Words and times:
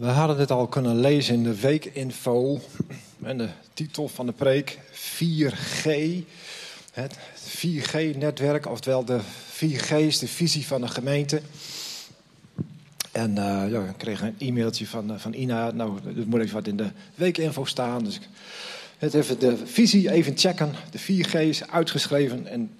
We 0.00 0.06
hadden 0.06 0.36
dit 0.36 0.50
al 0.50 0.66
kunnen 0.66 1.00
lezen 1.00 1.34
in 1.34 1.42
de 1.42 1.60
weekinfo. 1.60 2.60
En 3.22 3.38
de 3.38 3.48
titel 3.74 4.08
van 4.08 4.26
de 4.26 4.32
preek 4.32 4.78
4G. 4.92 5.88
Het 6.92 7.18
4G-netwerk, 7.34 8.66
oftewel 8.66 9.04
de 9.04 9.20
4G 9.52 9.96
is 9.96 10.18
de 10.18 10.28
visie 10.28 10.66
van 10.66 10.80
de 10.80 10.88
gemeente. 10.88 11.40
En 13.12 13.30
uh, 13.30 13.64
ja, 13.70 13.84
ik 13.84 13.96
kreeg 13.96 14.22
een 14.22 14.34
e-mailtje 14.38 14.86
van, 14.86 15.12
uh, 15.12 15.18
van 15.18 15.34
Ina. 15.34 15.70
Nou, 15.70 15.98
er 16.16 16.26
moet 16.26 16.40
even 16.40 16.54
wat 16.54 16.66
in 16.66 16.76
de 16.76 16.90
weekinfo 17.14 17.64
staan. 17.64 18.04
Dus 18.04 18.16
ik 18.16 18.28
het 18.98 19.14
even 19.14 19.38
de 19.38 19.56
visie 19.66 20.10
even 20.10 20.38
checken. 20.38 20.72
De 20.90 20.98
4G 20.98 21.32
is 21.32 21.70
uitgeschreven. 21.70 22.46
En 22.46 22.70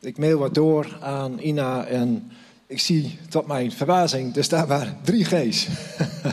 ik 0.00 0.18
mail 0.18 0.38
wat 0.38 0.54
door 0.54 0.98
aan 1.00 1.38
Ina. 1.38 1.86
En 1.86 2.30
ik 2.74 2.80
zie 2.80 3.18
tot 3.28 3.46
mijn 3.46 3.72
verbazing, 3.72 4.36
er 4.36 4.44
staan 4.44 4.68
maar 4.68 4.96
drie 5.02 5.24
G's. 5.24 5.66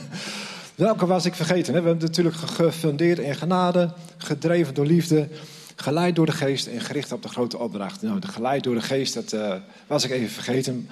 Welke 0.75 1.05
was 1.05 1.25
ik 1.25 1.33
vergeten? 1.35 1.73
We 1.73 1.79
hebben 1.79 1.97
natuurlijk 1.97 2.35
gefundeerd 2.35 3.19
in 3.19 3.35
genade, 3.35 3.93
gedreven 4.17 4.73
door 4.73 4.85
liefde, 4.85 5.27
geleid 5.75 6.15
door 6.15 6.25
de 6.25 6.31
geest 6.31 6.67
en 6.67 6.81
gericht 6.81 7.11
op 7.11 7.21
de 7.21 7.27
grote 7.27 7.57
opdracht. 7.57 8.01
Nou, 8.01 8.19
de 8.19 8.27
geleid 8.27 8.63
door 8.63 8.75
de 8.75 8.81
geest, 8.81 9.13
dat 9.13 9.33
uh, 9.33 9.55
was 9.87 10.03
ik 10.03 10.11
even 10.11 10.29
vergeten. 10.29 10.89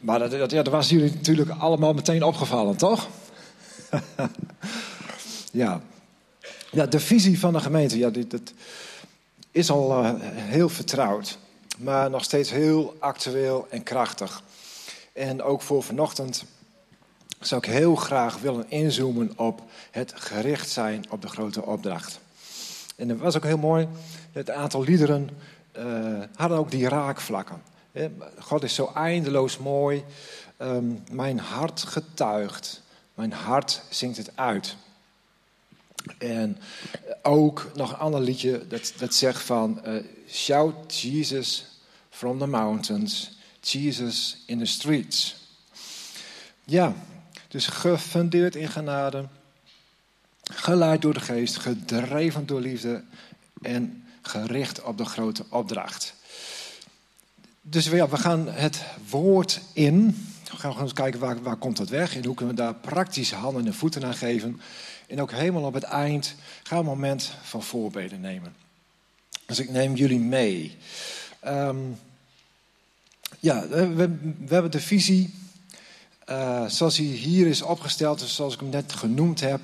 Maar 0.00 0.18
dat, 0.18 0.30
dat, 0.30 0.50
ja, 0.50 0.62
dat 0.62 0.72
was 0.72 0.88
jullie 0.88 1.12
natuurlijk 1.12 1.50
allemaal 1.50 1.92
meteen 1.92 2.22
opgevallen, 2.22 2.76
toch? 2.76 3.08
ja. 5.52 5.80
ja, 6.70 6.86
de 6.86 7.00
visie 7.00 7.38
van 7.38 7.52
de 7.52 7.60
gemeente, 7.60 7.98
ja, 7.98 8.10
dat 8.10 8.52
is 9.50 9.70
al 9.70 10.04
uh, 10.04 10.10
heel 10.34 10.68
vertrouwd. 10.68 11.38
Maar 11.78 12.10
nog 12.10 12.24
steeds 12.24 12.50
heel 12.50 12.96
actueel 12.98 13.66
en 13.70 13.82
krachtig. 13.82 14.42
En 15.20 15.42
ook 15.42 15.62
voor 15.62 15.82
vanochtend 15.82 16.44
zou 17.40 17.60
ik 17.60 17.72
heel 17.72 17.96
graag 17.96 18.38
willen 18.38 18.70
inzoomen 18.70 19.32
op 19.36 19.62
het 19.90 20.12
gericht 20.16 20.70
zijn 20.70 21.10
op 21.10 21.22
de 21.22 21.28
grote 21.28 21.62
opdracht. 21.62 22.20
En 22.96 23.08
dat 23.08 23.18
was 23.18 23.36
ook 23.36 23.44
heel 23.44 23.58
mooi. 23.58 23.88
Het 24.32 24.50
aantal 24.50 24.82
liederen 24.82 25.30
uh, 25.78 26.18
hadden 26.34 26.58
ook 26.58 26.70
die 26.70 26.88
raakvlakken. 26.88 27.62
God 28.38 28.62
is 28.62 28.74
zo 28.74 28.90
eindeloos 28.94 29.58
mooi. 29.58 30.04
Um, 30.58 31.02
mijn 31.10 31.38
hart 31.38 31.82
getuigt. 31.82 32.82
Mijn 33.14 33.32
hart 33.32 33.82
zingt 33.90 34.16
het 34.16 34.30
uit. 34.34 34.76
En 36.18 36.58
ook 37.22 37.70
nog 37.74 37.90
een 37.90 37.98
ander 37.98 38.20
liedje 38.20 38.66
dat, 38.66 38.92
dat 38.96 39.14
zegt 39.14 39.42
van... 39.42 39.80
Uh, 39.86 40.02
Shout 40.28 41.00
Jesus 41.00 41.66
from 42.10 42.38
the 42.38 42.46
mountains. 42.46 43.38
Jesus 43.60 44.36
in 44.46 44.58
the 44.58 44.64
streets. 44.64 45.36
Ja, 46.64 46.94
dus 47.48 47.66
gefundeerd 47.66 48.56
in 48.56 48.68
genade, 48.68 49.28
geleid 50.42 51.02
door 51.02 51.14
de 51.14 51.20
geest, 51.20 51.56
gedreven 51.56 52.46
door 52.46 52.60
liefde 52.60 53.04
en 53.62 54.04
gericht 54.22 54.82
op 54.82 54.98
de 54.98 55.04
grote 55.04 55.44
opdracht. 55.48 56.14
Dus 57.60 57.86
ja, 57.86 58.08
we 58.08 58.16
gaan 58.16 58.48
het 58.48 58.82
woord 59.08 59.60
in. 59.72 60.26
We 60.50 60.56
gaan 60.56 60.80
eens 60.80 60.92
kijken 60.92 61.20
waar, 61.20 61.42
waar 61.42 61.56
komt 61.56 61.76
dat 61.76 61.88
weg 61.88 62.16
en 62.16 62.24
hoe 62.24 62.34
kunnen 62.34 62.54
we 62.54 62.62
daar 62.62 62.74
praktisch 62.74 63.32
handen 63.32 63.66
en 63.66 63.74
voeten 63.74 64.04
aan 64.04 64.14
geven. 64.14 64.60
En 65.06 65.20
ook 65.20 65.30
helemaal 65.30 65.62
op 65.62 65.74
het 65.74 65.82
eind 65.82 66.34
gaan 66.62 66.78
we 66.78 66.84
een 66.84 66.96
moment 66.96 67.32
van 67.42 67.62
voorbeden 67.62 68.20
nemen. 68.20 68.54
Dus 69.46 69.58
ik 69.58 69.70
neem 69.70 69.94
jullie 69.94 70.18
mee. 70.18 70.76
Um, 71.46 71.98
ja, 73.38 73.68
we, 73.68 74.10
hebben 74.48 74.70
de 74.70 74.80
visie 74.80 75.34
uh, 76.30 76.66
zoals 76.66 76.96
hij 76.96 77.06
hier 77.06 77.46
is 77.46 77.62
opgesteld, 77.62 78.18
dus 78.18 78.34
zoals 78.34 78.54
ik 78.54 78.60
hem 78.60 78.68
net 78.68 78.92
genoemd 78.92 79.40
heb. 79.40 79.60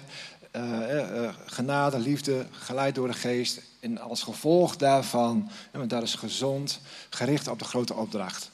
Uh, 0.57 0.63
uh, 0.95 1.29
genade, 1.47 1.99
liefde, 1.99 2.47
geleid 2.51 2.95
door 2.95 3.09
de 3.09 3.15
geest. 3.15 3.61
En 3.81 3.99
als 3.99 4.23
gevolg 4.23 4.77
daarvan, 4.77 5.51
en 5.71 5.89
dat 5.89 6.03
is 6.03 6.15
gezond, 6.15 6.81
gericht 7.11 7.49
op 7.49 7.59
de 7.59 7.65
grote 7.65 7.95
opdracht. 7.95 8.51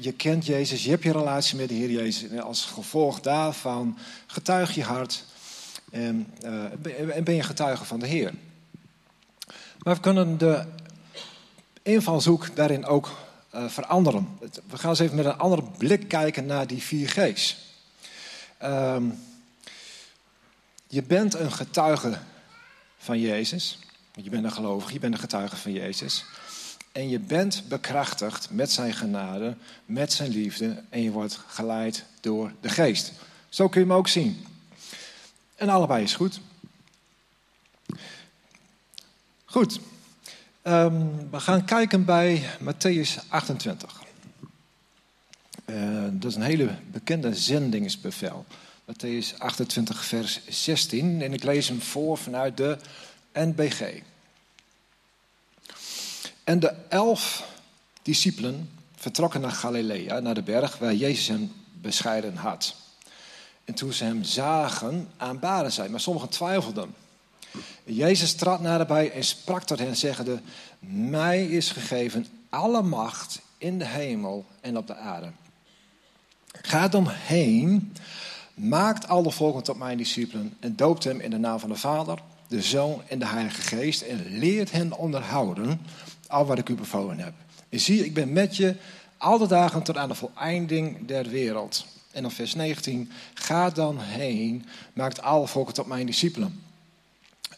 Je 0.00 0.12
kent 0.12 0.46
Jezus, 0.46 0.84
je 0.84 0.90
hebt 0.90 1.02
je 1.02 1.12
relatie 1.12 1.56
met 1.56 1.68
de 1.68 1.74
Heer 1.74 1.90
Jezus. 1.90 2.30
En 2.30 2.42
als 2.42 2.64
gevolg 2.64 3.20
daarvan 3.20 3.98
getuig 4.26 4.74
je 4.74 4.82
hart 4.82 5.24
en, 5.90 6.26
en 7.14 7.24
ben 7.24 7.34
je 7.34 7.42
getuige 7.42 7.84
van 7.84 8.00
de 8.00 8.06
Heer. 8.06 8.32
Maar 9.78 9.94
we 9.94 10.00
kunnen 10.00 10.38
de 10.38 10.64
invalshoek 11.82 12.56
daarin 12.56 12.86
ook 12.86 13.10
uh, 13.54 13.68
veranderen. 13.68 14.38
We 14.68 14.78
gaan 14.78 14.90
eens 14.90 14.98
even 14.98 15.16
met 15.16 15.24
een 15.24 15.38
andere 15.38 15.62
blik 15.78 16.08
kijken 16.08 16.46
naar 16.46 16.66
die 16.66 16.82
vier 16.82 17.08
G's. 17.08 17.56
Um, 18.62 19.18
je 20.86 21.02
bent 21.02 21.34
een 21.34 21.52
getuige 21.52 22.18
van 22.98 23.20
Jezus. 23.20 23.78
Je 24.14 24.30
bent 24.30 24.44
een 24.44 24.52
gelovige, 24.52 24.92
je 24.92 24.98
bent 24.98 25.14
een 25.14 25.20
getuige 25.20 25.56
van 25.56 25.72
Jezus. 25.72 26.24
En 26.92 27.08
je 27.08 27.18
bent 27.18 27.62
bekrachtigd 27.68 28.50
met 28.50 28.70
zijn 28.70 28.94
genade, 28.94 29.56
met 29.84 30.12
zijn 30.12 30.30
liefde. 30.30 30.82
En 30.88 31.02
je 31.02 31.10
wordt 31.10 31.40
geleid 31.46 32.04
door 32.20 32.52
de 32.60 32.68
geest. 32.68 33.12
Zo 33.48 33.68
kun 33.68 33.80
je 33.80 33.86
hem 33.86 33.96
ook 33.96 34.08
zien. 34.08 34.46
En 35.54 35.68
allebei 35.68 36.02
is 36.02 36.14
goed. 36.14 36.40
Goed. 39.44 39.80
Um, 40.66 41.30
we 41.30 41.40
gaan 41.40 41.64
kijken 41.64 42.04
bij 42.04 42.42
Matthäus 42.60 43.28
28. 43.28 44.02
Uh, 45.66 46.04
dat 46.10 46.30
is 46.30 46.36
een 46.36 46.42
hele 46.42 46.76
bekende 46.90 47.34
zendingsbevel. 47.34 48.44
Matthäus 48.84 49.38
28, 49.38 50.04
vers 50.04 50.40
16. 50.48 51.22
En 51.22 51.32
ik 51.32 51.42
lees 51.42 51.68
hem 51.68 51.80
voor 51.80 52.18
vanuit 52.18 52.56
de 52.56 52.78
NBG. 53.32 54.02
En 56.44 56.60
de 56.60 56.74
elf 56.88 57.48
discipelen 58.02 58.70
vertrokken 58.96 59.40
naar 59.40 59.52
Galilea, 59.52 60.20
naar 60.20 60.34
de 60.34 60.42
berg 60.42 60.78
waar 60.78 60.94
Jezus 60.94 61.28
hem 61.28 61.52
bescheiden 61.72 62.36
had. 62.36 62.76
En 63.64 63.74
toen 63.74 63.92
ze 63.92 64.04
hem 64.04 64.22
zagen, 64.22 65.08
aanbaden 65.16 65.72
zij, 65.72 65.88
maar 65.88 66.00
sommigen 66.00 66.28
twijfelden. 66.28 66.94
Jezus 67.84 68.34
trad 68.34 68.60
naderbij 68.60 69.10
en 69.10 69.24
sprak 69.24 69.62
tot 69.62 69.78
hen, 69.78 69.96
zeggende: 69.96 70.40
Mij 70.88 71.46
is 71.46 71.70
gegeven 71.70 72.26
alle 72.48 72.82
macht 72.82 73.40
in 73.58 73.78
de 73.78 73.86
hemel 73.86 74.44
en 74.60 74.76
op 74.76 74.86
de 74.86 74.94
aarde. 74.94 75.30
Ga 76.62 76.88
dan 76.88 77.08
heen, 77.08 77.92
maakt 78.54 79.08
alle 79.08 79.30
volken 79.30 79.62
tot 79.62 79.78
mijn 79.78 79.98
discipelen 79.98 80.56
en 80.60 80.76
doopt 80.76 81.04
hem 81.04 81.20
in 81.20 81.30
de 81.30 81.38
naam 81.38 81.58
van 81.58 81.68
de 81.68 81.76
Vader, 81.76 82.18
de 82.48 82.62
Zoon 82.62 83.02
en 83.08 83.18
de 83.18 83.26
Heilige 83.26 83.62
Geest 83.62 84.02
en 84.02 84.38
leert 84.38 84.70
hen 84.70 84.92
onderhouden 84.92 85.80
al 86.26 86.46
wat 86.46 86.58
ik 86.58 86.68
u 86.68 86.74
bevolen 86.74 87.18
heb. 87.18 87.32
En 87.68 87.80
zie, 87.80 88.04
ik 88.04 88.14
ben 88.14 88.32
met 88.32 88.56
je 88.56 88.76
al 89.16 89.38
de 89.38 89.46
dagen 89.46 89.82
tot 89.82 89.96
aan 89.96 90.08
de 90.08 90.14
voleinding 90.14 91.06
der 91.06 91.28
wereld. 91.28 91.86
En 92.10 92.22
dan 92.22 92.30
vers 92.30 92.54
19, 92.54 93.10
ga 93.34 93.70
dan 93.70 93.98
heen, 94.00 94.64
maakt 94.92 95.22
alle 95.22 95.46
volken 95.46 95.74
tot 95.74 95.86
mijn 95.86 96.06
discipelen. 96.06 96.62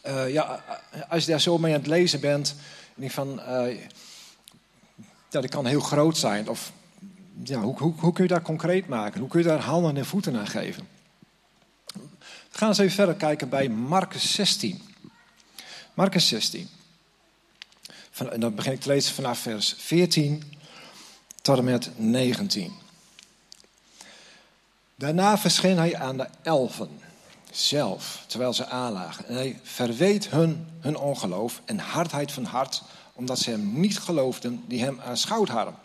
Uh, 0.07 0.31
ja, 0.33 0.63
als 1.09 1.25
je 1.25 1.31
daar 1.31 1.41
zo 1.41 1.57
mee 1.57 1.73
aan 1.73 1.79
het 1.79 1.87
lezen 1.87 2.19
bent, 2.19 2.55
denk 2.95 3.11
van, 3.11 3.39
uh, 3.39 3.81
ja, 5.29 5.41
dat 5.41 5.49
kan 5.49 5.65
heel 5.65 5.79
groot 5.79 6.17
zijn. 6.17 6.49
Of 6.49 6.71
ja, 7.43 7.59
hoe, 7.59 7.77
hoe, 7.77 7.93
hoe 7.97 8.13
kun 8.13 8.23
je 8.23 8.29
dat 8.29 8.41
concreet 8.41 8.87
maken? 8.87 9.19
Hoe 9.19 9.29
kun 9.29 9.39
je 9.39 9.47
daar 9.47 9.59
handen 9.59 9.97
en 9.97 10.05
voeten 10.05 10.37
aan 10.37 10.47
geven? 10.47 10.87
We 12.51 12.63
gaan 12.63 12.67
eens 12.67 12.77
even 12.77 12.95
verder 12.95 13.15
kijken 13.15 13.49
bij 13.49 13.69
Marcus 13.69 14.33
16. 14.33 14.81
Marcus 15.93 16.27
16. 16.27 16.69
Van, 18.11 18.31
en 18.31 18.39
dan 18.39 18.55
begin 18.55 18.71
ik 18.71 18.79
te 18.79 18.87
lezen 18.87 19.15
vanaf 19.15 19.39
vers 19.39 19.75
14 19.77 20.43
tot 21.41 21.57
en 21.57 21.63
met 21.63 21.89
19. 21.95 22.73
Daarna 24.95 25.37
verscheen 25.37 25.77
hij 25.77 25.97
aan 25.97 26.17
de 26.17 26.27
elfen 26.41 26.89
zelf, 27.57 28.23
terwijl 28.27 28.53
ze 28.53 28.65
aanlagen. 28.65 29.27
En 29.27 29.35
hij 29.35 29.59
verweet 29.63 30.29
hun 30.29 30.67
hun 30.79 30.97
ongeloof 30.97 31.61
en 31.65 31.79
hardheid 31.79 32.31
van 32.31 32.45
hart, 32.45 32.83
omdat 33.13 33.39
ze 33.39 33.49
hem 33.49 33.79
niet 33.79 33.99
geloofden 33.99 34.63
die 34.67 34.83
hem 34.83 34.99
aanschouwd 35.01 35.49
hadden 35.49 35.75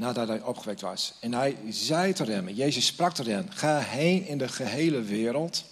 nadat 0.00 0.28
hij 0.28 0.42
opgewekt 0.42 0.80
was. 0.80 1.12
En 1.20 1.34
hij 1.34 1.56
zei 1.68 2.12
tot 2.12 2.26
hem, 2.26 2.48
Jezus 2.48 2.86
sprak 2.86 3.14
tot 3.14 3.26
hen, 3.26 3.48
ga 3.52 3.78
heen 3.78 4.26
in 4.26 4.38
de 4.38 4.48
gehele 4.48 5.02
wereld. 5.02 5.64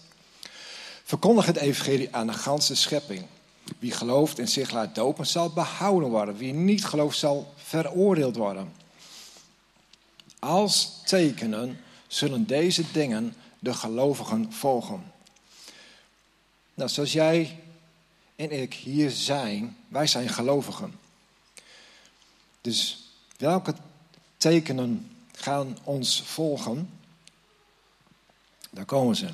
Verkondig 1.04 1.46
het 1.46 1.56
evangelie 1.56 2.08
aan 2.10 2.26
de 2.26 2.32
ganse 2.32 2.76
schepping. 2.76 3.24
Wie 3.78 3.92
gelooft 3.92 4.38
en 4.38 4.48
zich 4.48 4.70
laat 4.70 4.94
dopen, 4.94 5.26
zal 5.26 5.50
behouden 5.50 6.08
worden. 6.08 6.36
Wie 6.36 6.52
niet 6.52 6.84
gelooft, 6.84 7.18
zal 7.18 7.52
veroordeeld 7.56 8.36
worden. 8.36 8.72
Als 10.38 10.90
tekenen 11.04 11.80
zullen 12.06 12.46
deze 12.46 12.84
dingen 12.92 13.34
de 13.58 13.74
gelovigen 13.74 14.52
volgen. 14.52 15.02
Nou, 16.78 16.90
zoals 16.90 17.12
jij 17.12 17.58
en 18.36 18.50
ik 18.50 18.74
hier 18.74 19.10
zijn, 19.10 19.76
wij 19.88 20.06
zijn 20.06 20.28
gelovigen. 20.28 20.94
Dus 22.60 23.10
welke 23.36 23.74
tekenen 24.36 25.10
gaan 25.32 25.78
ons 25.84 26.22
volgen? 26.22 26.90
Daar 28.70 28.84
komen 28.84 29.16
ze. 29.16 29.28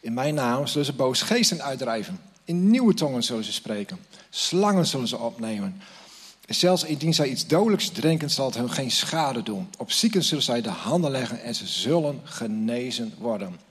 In 0.00 0.14
mijn 0.14 0.34
naam 0.34 0.66
zullen 0.66 0.86
ze 0.86 0.92
boos 0.92 1.22
geesten 1.22 1.62
uitdrijven. 1.62 2.20
In 2.44 2.70
nieuwe 2.70 2.94
tongen 2.94 3.22
zullen 3.22 3.44
ze 3.44 3.52
spreken. 3.52 3.98
Slangen 4.30 4.86
zullen 4.86 5.08
ze 5.08 5.18
opnemen. 5.18 5.82
zelfs 6.46 6.84
indien 6.84 7.14
zij 7.14 7.28
iets 7.28 7.46
dodelijks 7.46 7.88
drinken, 7.88 8.30
zal 8.30 8.46
het 8.46 8.54
hun 8.54 8.70
geen 8.70 8.90
schade 8.90 9.42
doen. 9.42 9.70
Op 9.78 9.92
zieken 9.92 10.24
zullen 10.24 10.44
zij 10.44 10.60
de 10.60 10.68
handen 10.68 11.10
leggen 11.10 11.42
en 11.42 11.54
ze 11.54 11.66
zullen 11.66 12.20
genezen 12.24 13.14
worden. 13.18 13.67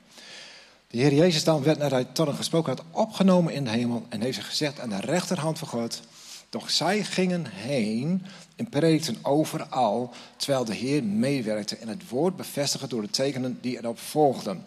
De 0.87 0.97
Heer 0.97 1.13
Jezus 1.13 1.43
dan 1.43 1.63
werd 1.63 1.77
naar 1.77 1.91
hij 1.91 2.03
tot 2.03 2.27
een 2.27 2.35
gesproken 2.35 2.75
had 2.75 2.85
opgenomen 2.91 3.53
in 3.53 3.63
de 3.63 3.69
hemel 3.69 4.05
en 4.09 4.21
heeft 4.21 4.35
zich 4.35 4.47
gezegd 4.47 4.79
aan 4.79 4.89
de 4.89 4.99
rechterhand 4.99 5.59
van 5.59 5.67
God. 5.67 6.01
Doch 6.49 6.69
zij 6.69 7.03
gingen 7.03 7.45
heen 7.47 8.25
en 8.55 8.69
predikten 8.69 9.17
overal, 9.21 10.13
terwijl 10.35 10.65
de 10.65 10.73
Heer 10.73 11.03
meewerkte 11.03 11.77
en 11.77 11.87
het 11.87 12.09
woord 12.09 12.35
bevestigde 12.35 12.87
door 12.87 13.01
de 13.01 13.09
tekenen 13.09 13.57
die 13.61 13.77
erop 13.77 13.99
volgden. 13.99 14.65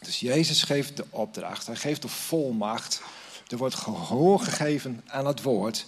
Dus 0.00 0.20
Jezus 0.20 0.62
geeft 0.62 0.96
de 0.96 1.04
opdracht, 1.10 1.66
hij 1.66 1.76
geeft 1.76 2.02
de 2.02 2.08
volmacht. 2.08 3.02
Er 3.48 3.56
wordt 3.56 3.74
gehoor 3.74 4.40
gegeven 4.40 5.02
aan 5.06 5.26
het 5.26 5.42
woord. 5.42 5.86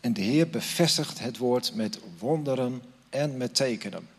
En 0.00 0.12
de 0.12 0.20
Heer 0.20 0.48
bevestigt 0.48 1.18
het 1.18 1.36
woord 1.36 1.74
met 1.74 1.98
wonderen 2.18 2.82
en 3.10 3.36
met 3.36 3.54
tekenen. 3.54 4.17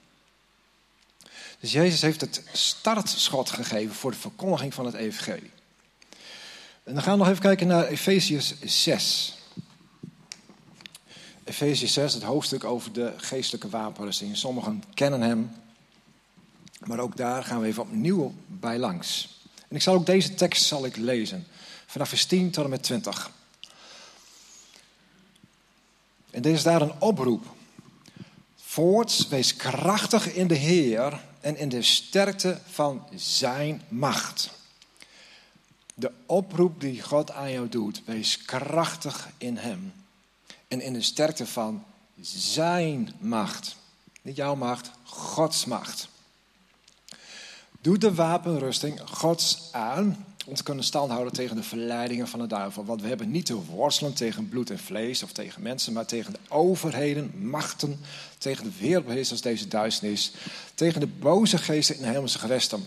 Dus 1.59 1.71
Jezus 1.71 2.01
heeft 2.01 2.21
het 2.21 2.43
startschot 2.51 3.49
gegeven 3.49 3.95
voor 3.95 4.11
de 4.11 4.17
verkondiging 4.17 4.73
van 4.73 4.85
het 4.85 4.95
evangelie. 4.95 5.51
En 6.83 6.93
dan 6.93 7.03
gaan 7.03 7.11
we 7.13 7.19
nog 7.19 7.27
even 7.27 7.41
kijken 7.41 7.67
naar 7.67 7.85
Efeziërs 7.85 8.53
6. 8.61 9.37
Efeziërs 11.43 11.93
6, 11.93 12.13
het 12.13 12.23
hoofdstuk 12.23 12.63
over 12.63 12.93
de 12.93 13.13
geestelijke 13.17 13.69
wapenrusting. 13.69 14.37
Sommigen 14.37 14.83
kennen 14.93 15.21
hem, 15.21 15.51
maar 16.85 16.99
ook 16.99 17.17
daar 17.17 17.43
gaan 17.43 17.61
we 17.61 17.67
even 17.67 17.83
opnieuw 17.83 18.33
bij 18.47 18.77
langs. 18.77 19.39
En 19.67 19.75
ik 19.75 19.81
zal 19.81 19.93
ook 19.93 20.05
deze 20.05 20.33
tekst 20.33 20.63
zal 20.63 20.85
ik 20.85 20.95
lezen, 20.95 21.47
vanaf 21.85 22.09
vers 22.09 22.25
10 22.25 22.51
tot 22.51 22.63
en 22.63 22.69
met 22.69 22.83
20. 22.83 23.31
En 26.31 26.41
deze 26.41 26.55
is 26.55 26.63
daar 26.63 26.81
een 26.81 27.01
oproep. 27.01 27.45
Voorts, 28.55 29.27
wees 29.27 29.55
krachtig 29.55 30.33
in 30.33 30.47
de 30.47 30.55
Heer 30.55 31.27
en 31.39 31.57
in 31.57 31.69
de 31.69 31.81
sterkte 31.81 32.59
van 32.65 33.07
Zijn 33.15 33.81
macht. 33.87 34.49
De 35.93 36.11
oproep 36.25 36.81
die 36.81 37.01
God 37.01 37.31
aan 37.31 37.51
jou 37.51 37.69
doet, 37.69 38.01
wees 38.05 38.37
krachtig 38.37 39.29
in 39.37 39.57
Hem. 39.57 39.93
En 40.67 40.81
in 40.81 40.93
de 40.93 41.01
sterkte 41.01 41.45
van 41.47 41.83
Zijn 42.21 43.13
macht. 43.19 43.75
Niet 44.21 44.35
jouw 44.35 44.55
macht, 44.55 44.91
Gods 45.03 45.65
macht. 45.65 46.07
Doe 47.81 47.97
de 47.97 48.13
wapenrusting 48.13 49.01
Gods 49.05 49.69
aan 49.71 50.25
om 50.45 50.53
te 50.55 50.63
kunnen 50.63 50.83
standhouden 50.83 51.33
tegen 51.33 51.55
de 51.55 51.63
verleidingen 51.63 52.27
van 52.27 52.39
de 52.39 52.47
duivel. 52.47 52.85
Want 52.85 53.01
we 53.01 53.07
hebben 53.07 53.31
niet 53.31 53.45
te 53.45 53.55
worstelen 53.55 54.13
tegen 54.13 54.49
bloed 54.49 54.69
en 54.69 54.79
vlees 54.79 55.23
of 55.23 55.31
tegen 55.31 55.61
mensen, 55.61 55.93
maar 55.93 56.05
tegen 56.05 56.33
de 56.33 56.39
overheden, 56.47 57.31
machten, 57.49 57.99
tegen 58.37 58.63
de 58.63 58.71
wereldbeheersers 58.79 59.41
deze 59.41 59.67
duisternis, 59.67 60.31
tegen 60.75 60.99
de 60.99 61.07
boze 61.07 61.57
geesten 61.57 61.95
in 61.95 62.01
de 62.01 62.07
hemelse 62.07 62.39
gewesten. 62.39 62.85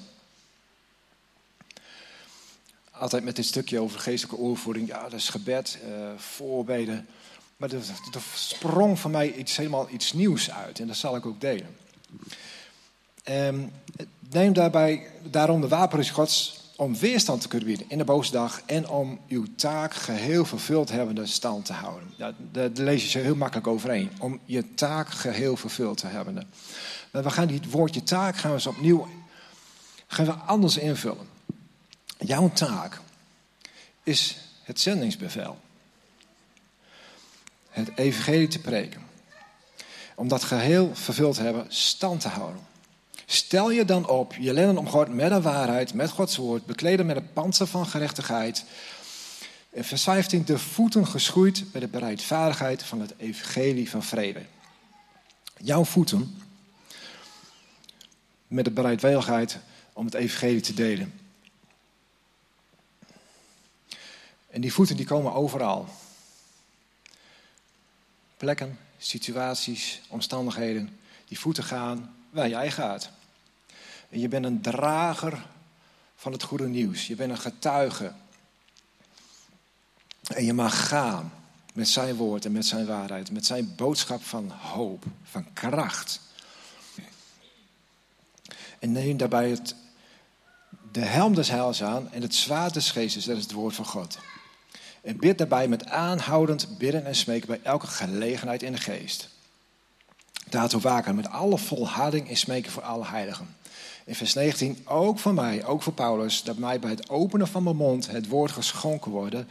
Altijd 2.90 3.24
met 3.24 3.36
dit 3.36 3.46
stukje 3.46 3.80
over 3.80 4.00
geestelijke 4.00 4.42
oorvoeding, 4.42 4.88
ja, 4.88 5.02
dat 5.02 5.12
is 5.12 5.28
gebed, 5.28 5.78
uh, 5.88 6.10
voorbeden. 6.16 7.06
Maar 7.56 7.72
er, 7.72 7.82
sprong 8.34 8.98
van 8.98 9.10
mij 9.10 9.32
iets, 9.32 9.56
helemaal 9.56 9.88
iets 9.90 10.12
nieuws 10.12 10.50
uit 10.50 10.80
en 10.80 10.86
dat 10.86 10.96
zal 10.96 11.16
ik 11.16 11.26
ook 11.26 11.40
delen. 11.40 11.76
Um, 13.28 13.72
neem 14.30 14.52
daarbij 14.52 15.10
daarom 15.22 15.60
de 15.60 15.68
wapens 15.68 16.10
Gods 16.10 16.61
om 16.82 16.98
weerstand 16.98 17.40
te 17.40 17.48
kunnen 17.48 17.68
bieden 17.68 17.86
in 17.90 17.98
de 17.98 18.04
boze 18.04 18.30
dag 18.30 18.62
en 18.66 18.88
om 18.88 19.20
uw 19.28 19.44
taak 19.56 19.94
geheel 19.94 20.44
vervuld 20.44 20.90
hebbende 20.90 21.26
stand 21.26 21.64
te 21.64 21.72
houden. 21.72 22.08
Daar 22.52 22.70
lees 22.74 23.12
je 23.12 23.18
heel 23.18 23.34
makkelijk 23.34 23.66
overeen. 23.66 24.10
Om 24.18 24.40
je 24.44 24.74
taak 24.74 25.10
geheel 25.10 25.56
vervuld 25.56 25.98
te 25.98 26.06
hebben. 26.06 26.48
We 27.10 27.30
gaan 27.30 27.46
die 27.46 27.60
woordje 27.70 28.02
taak 28.02 28.36
gaan 28.36 28.50
we 28.50 28.56
eens 28.56 28.66
opnieuw 28.66 29.08
gaan 30.06 30.26
we 30.26 30.32
anders 30.32 30.76
invullen. 30.76 31.28
Jouw 32.18 32.50
taak 32.52 33.00
is 34.02 34.36
het 34.62 34.80
zendingsbevel. 34.80 35.58
Het 37.70 37.90
evangelie 37.94 38.48
te 38.48 38.58
preken. 38.58 39.02
Om 40.14 40.28
dat 40.28 40.44
geheel 40.44 40.90
vervuld 40.94 41.34
te 41.34 41.42
hebben, 41.42 41.66
stand 41.68 42.20
te 42.20 42.28
houden. 42.28 42.71
Stel 43.32 43.70
je 43.70 43.84
dan 43.84 44.08
op, 44.08 44.34
je 44.34 44.52
lenen 44.52 44.78
om 44.78 44.88
God 44.88 45.08
met 45.08 45.30
de 45.30 45.40
waarheid, 45.40 45.94
met 45.94 46.10
Gods 46.10 46.36
woord, 46.36 46.66
bekleden 46.66 47.06
met 47.06 47.16
een 47.16 47.32
panzer 47.32 47.66
van 47.66 47.86
gerechtigheid. 47.86 48.64
In 49.70 49.84
vers 49.84 50.02
15, 50.02 50.44
de 50.44 50.58
voeten 50.58 51.06
geschoeid 51.06 51.64
met 51.72 51.82
de 51.82 51.88
bereidvaardigheid 51.88 52.82
van 52.82 53.00
het 53.00 53.14
evangelie 53.16 53.90
van 53.90 54.02
vrede. 54.02 54.42
Jouw 55.56 55.84
voeten 55.84 56.42
met 58.46 58.64
de 58.64 58.70
bereidwilligheid 58.70 59.58
om 59.92 60.04
het 60.04 60.14
evangelie 60.14 60.60
te 60.60 60.74
delen. 60.74 61.20
En 64.50 64.60
die 64.60 64.72
voeten 64.72 64.96
die 64.96 65.06
komen 65.06 65.32
overal. 65.32 65.88
Plekken, 68.36 68.78
situaties, 68.98 70.00
omstandigheden. 70.08 70.98
Die 71.28 71.38
voeten 71.38 71.64
gaan 71.64 72.14
waar 72.30 72.48
jij 72.48 72.70
gaat. 72.70 73.10
En 74.12 74.20
je 74.20 74.28
bent 74.28 74.44
een 74.44 74.60
drager 74.60 75.46
van 76.16 76.32
het 76.32 76.42
goede 76.42 76.68
nieuws. 76.68 77.06
Je 77.06 77.14
bent 77.14 77.30
een 77.30 77.38
getuige. 77.38 78.12
En 80.26 80.44
je 80.44 80.52
mag 80.52 80.88
gaan 80.88 81.32
met 81.74 81.88
zijn 81.88 82.14
woord 82.14 82.44
en 82.44 82.52
met 82.52 82.66
zijn 82.66 82.86
waarheid. 82.86 83.30
Met 83.30 83.46
zijn 83.46 83.74
boodschap 83.76 84.22
van 84.22 84.50
hoop, 84.50 85.04
van 85.22 85.52
kracht. 85.52 86.20
En 88.78 88.92
neem 88.92 89.16
daarbij 89.16 89.50
het, 89.50 89.74
de 90.92 91.04
helm 91.04 91.34
des 91.34 91.48
heils 91.48 91.82
aan 91.82 92.12
en 92.12 92.22
het 92.22 92.34
zwaard 92.34 92.74
des 92.74 92.90
geestes, 92.90 93.24
dat 93.24 93.36
is 93.36 93.42
het 93.42 93.52
woord 93.52 93.74
van 93.74 93.86
God. 93.86 94.18
En 95.00 95.16
bid 95.16 95.38
daarbij 95.38 95.68
met 95.68 95.86
aanhoudend 95.86 96.78
bidden 96.78 97.06
en 97.06 97.14
smeken 97.14 97.46
bij 97.46 97.60
elke 97.62 97.86
gelegenheid 97.86 98.62
in 98.62 98.72
de 98.72 98.78
geest. 98.78 99.28
Daartoe 100.48 100.80
waken 100.80 101.14
met 101.14 101.28
alle 101.28 101.58
volharding 101.58 102.28
en 102.28 102.36
smeken 102.36 102.72
voor 102.72 102.82
alle 102.82 103.06
heiligen. 103.06 103.60
In 104.04 104.14
vers 104.14 104.34
19, 104.34 104.78
ook 104.84 105.18
voor 105.18 105.34
mij, 105.34 105.64
ook 105.64 105.82
voor 105.82 105.92
Paulus, 105.92 106.42
dat 106.42 106.56
mij 106.56 106.78
bij 106.78 106.90
het 106.90 107.08
openen 107.10 107.48
van 107.48 107.62
mijn 107.62 107.76
mond 107.76 108.10
het 108.10 108.28
woord 108.28 108.50
geschonken 108.50 109.10
worden, 109.10 109.48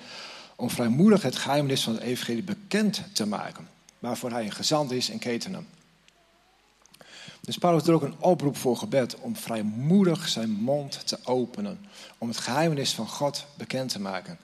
om 0.55 0.69
vrijmoedig 0.69 1.21
het 1.21 1.35
geheimnis 1.35 1.83
van 1.83 1.93
het 1.93 2.01
evangelie 2.01 2.43
bekend 2.43 3.03
te 3.13 3.25
maken, 3.25 3.67
waarvoor 3.99 4.31
hij 4.31 4.45
een 4.45 4.51
gezant 4.51 4.91
is 4.91 5.09
in 5.09 5.19
ketenen. 5.19 5.67
Dus 7.41 7.57
Paulus 7.57 7.83
doet 7.83 7.95
ook 7.95 8.01
een 8.01 8.19
oproep 8.19 8.57
voor 8.57 8.77
gebed 8.77 9.15
om 9.15 9.35
vrijmoedig 9.35 10.27
zijn 10.27 10.49
mond 10.49 11.07
te 11.07 11.17
openen, 11.23 11.85
om 12.17 12.27
het 12.27 12.37
geheimnis 12.37 12.93
van 12.93 13.07
God 13.07 13.45
bekend 13.57 13.89
te 13.89 13.99
maken. 13.99 14.39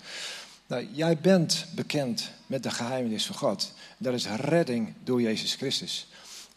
Nou, 0.67 0.87
jij 0.91 1.17
bent 1.17 1.65
bekend 1.75 2.31
met 2.45 2.63
de 2.63 2.71
geheimnis 2.71 3.25
van 3.25 3.35
God. 3.35 3.73
Dat 3.97 4.13
is 4.13 4.27
redding 4.27 4.93
door 5.03 5.21
Jezus 5.21 5.55
Christus. 5.55 6.07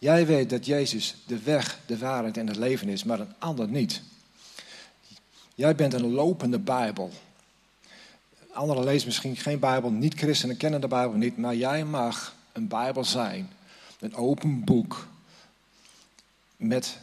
Jij 0.01 0.25
weet 0.25 0.49
dat 0.49 0.65
Jezus 0.65 1.15
de 1.25 1.39
weg, 1.39 1.79
de 1.85 1.97
waarheid 1.97 2.37
en 2.37 2.47
het 2.47 2.55
leven 2.55 2.89
is, 2.89 3.03
maar 3.03 3.19
een 3.19 3.33
ander 3.39 3.67
niet. 3.67 4.01
Jij 5.55 5.75
bent 5.75 5.93
een 5.93 6.11
lopende 6.11 6.59
Bijbel. 6.59 7.11
Anderen 8.53 8.83
lezen 8.83 9.07
misschien 9.07 9.35
geen 9.35 9.59
Bijbel, 9.59 9.91
niet-christenen 9.91 10.57
kennen 10.57 10.81
de 10.81 10.87
Bijbel 10.87 11.17
niet, 11.17 11.37
maar 11.37 11.55
jij 11.55 11.85
mag 11.85 12.35
een 12.51 12.67
Bijbel 12.67 13.03
zijn. 13.05 13.49
Een 13.99 14.15
open 14.15 14.63
boek 14.63 15.07
met 16.57 16.97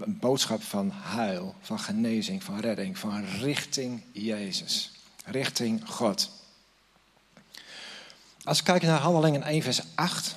een 0.00 0.18
boodschap 0.18 0.62
van 0.62 0.90
heil, 0.94 1.54
van 1.60 1.78
genezing, 1.78 2.42
van 2.44 2.60
redding, 2.60 2.98
van 2.98 3.24
richting 3.24 4.02
Jezus, 4.12 4.92
richting 5.24 5.88
God. 5.88 6.30
Als 8.44 8.58
we 8.58 8.64
kijken 8.64 8.88
naar 8.88 9.00
Handelingen 9.00 9.42
1, 9.42 9.62
vers 9.62 9.82
8. 9.94 10.36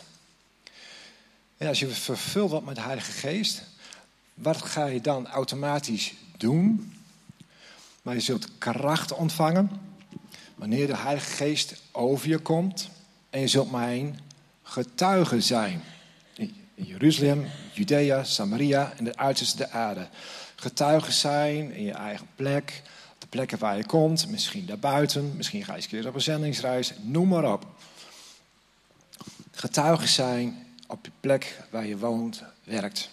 En 1.60 1.68
als 1.68 1.80
je 1.80 1.88
vervuld 1.88 2.50
wordt 2.50 2.66
met 2.66 2.76
de 2.76 2.82
Heilige 2.82 3.12
Geest, 3.12 3.64
wat 4.34 4.62
ga 4.62 4.86
je 4.86 5.02
dan 5.02 5.28
automatisch 5.28 6.14
doen? 6.38 6.94
Maar 8.02 8.14
je 8.14 8.20
zult 8.20 8.58
kracht 8.58 9.14
ontvangen 9.14 9.70
wanneer 10.56 10.88
de 10.88 10.98
Heilige 10.98 11.32
Geest 11.32 11.82
over 11.92 12.28
je 12.28 12.38
komt. 12.38 12.90
En 13.30 13.40
je 13.40 13.48
zult 13.48 13.72
mijn 13.72 14.20
getuige 14.64 15.42
zijn. 15.42 15.82
In 16.34 16.56
Jeruzalem, 16.76 17.46
Judea, 17.74 18.24
Samaria 18.24 18.94
en 18.98 19.04
de 19.04 19.18
uiterste 19.18 19.70
aarde. 19.70 20.08
Getuigen 20.56 21.14
zijn 21.14 21.72
in 21.72 21.84
je 21.84 21.94
eigen 21.94 22.28
plek, 22.36 22.82
de 23.18 23.28
plekken 23.28 23.58
waar 23.58 23.78
je 23.78 23.86
komt, 23.86 24.28
misschien 24.28 24.66
daarbuiten, 24.66 25.34
misschien 25.36 25.64
ga 25.64 25.72
je 25.72 25.78
eens 25.78 25.88
keer 25.88 26.08
op 26.08 26.16
een 26.16 26.22
zendingsreis, 26.22 26.94
noem 27.02 27.28
maar 27.28 27.52
op. 27.52 27.66
Getuigen 29.52 30.08
zijn 30.08 30.68
op 30.90 31.06
je 31.06 31.12
plek 31.20 31.60
waar 31.70 31.86
je 31.86 31.98
woont, 31.98 32.44
werkt. 32.64 33.10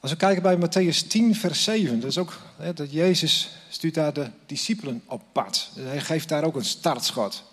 Als 0.00 0.10
we 0.10 0.16
kijken 0.16 0.42
bij 0.42 0.56
Matthäus 0.56 1.06
10, 1.06 1.34
vers 1.34 1.64
7, 1.64 2.00
dat 2.00 2.10
is 2.10 2.18
ook 2.18 2.38
hè, 2.56 2.72
dat 2.72 2.92
Jezus 2.92 3.50
stuurt 3.68 3.94
daar 3.94 4.12
de 4.12 4.30
discipelen 4.46 5.02
op 5.06 5.22
pad. 5.32 5.70
Hij 5.74 6.00
geeft 6.00 6.28
daar 6.28 6.44
ook 6.44 6.56
een 6.56 6.64
startschot 6.64 7.44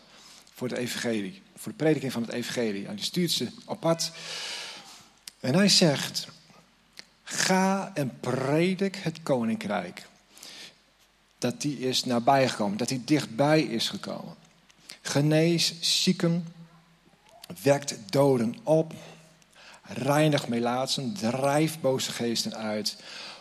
voor 0.53 0.67
de 0.67 0.77
evangelie, 0.77 1.41
voor 1.55 1.71
de 1.71 1.77
prediking 1.77 2.11
van 2.11 2.21
het 2.21 2.31
evangelie. 2.31 2.85
Hij 2.85 2.97
stuurt 2.97 3.31
ze 3.31 3.47
op 3.65 3.79
pad. 3.79 4.11
En 5.39 5.53
hij 5.53 5.69
zegt, 5.69 6.27
ga 7.23 7.91
en 7.93 8.19
predik 8.19 8.95
het 8.95 9.23
koninkrijk. 9.23 10.07
Dat 11.37 11.61
die 11.61 11.79
is 11.79 12.03
nabijgekomen, 12.03 12.77
dat 12.77 12.87
die 12.87 13.03
dichtbij 13.03 13.61
is 13.61 13.89
gekomen. 13.89 14.35
Genees 15.05 15.73
zieken, 15.79 16.47
wekt 17.61 17.95
doden 18.11 18.55
op, 18.63 18.93
reinig 19.83 20.47
melaatsen, 20.47 21.13
drijf 21.13 21.79
boze 21.79 22.11
geesten 22.11 22.55
uit. 22.55 22.95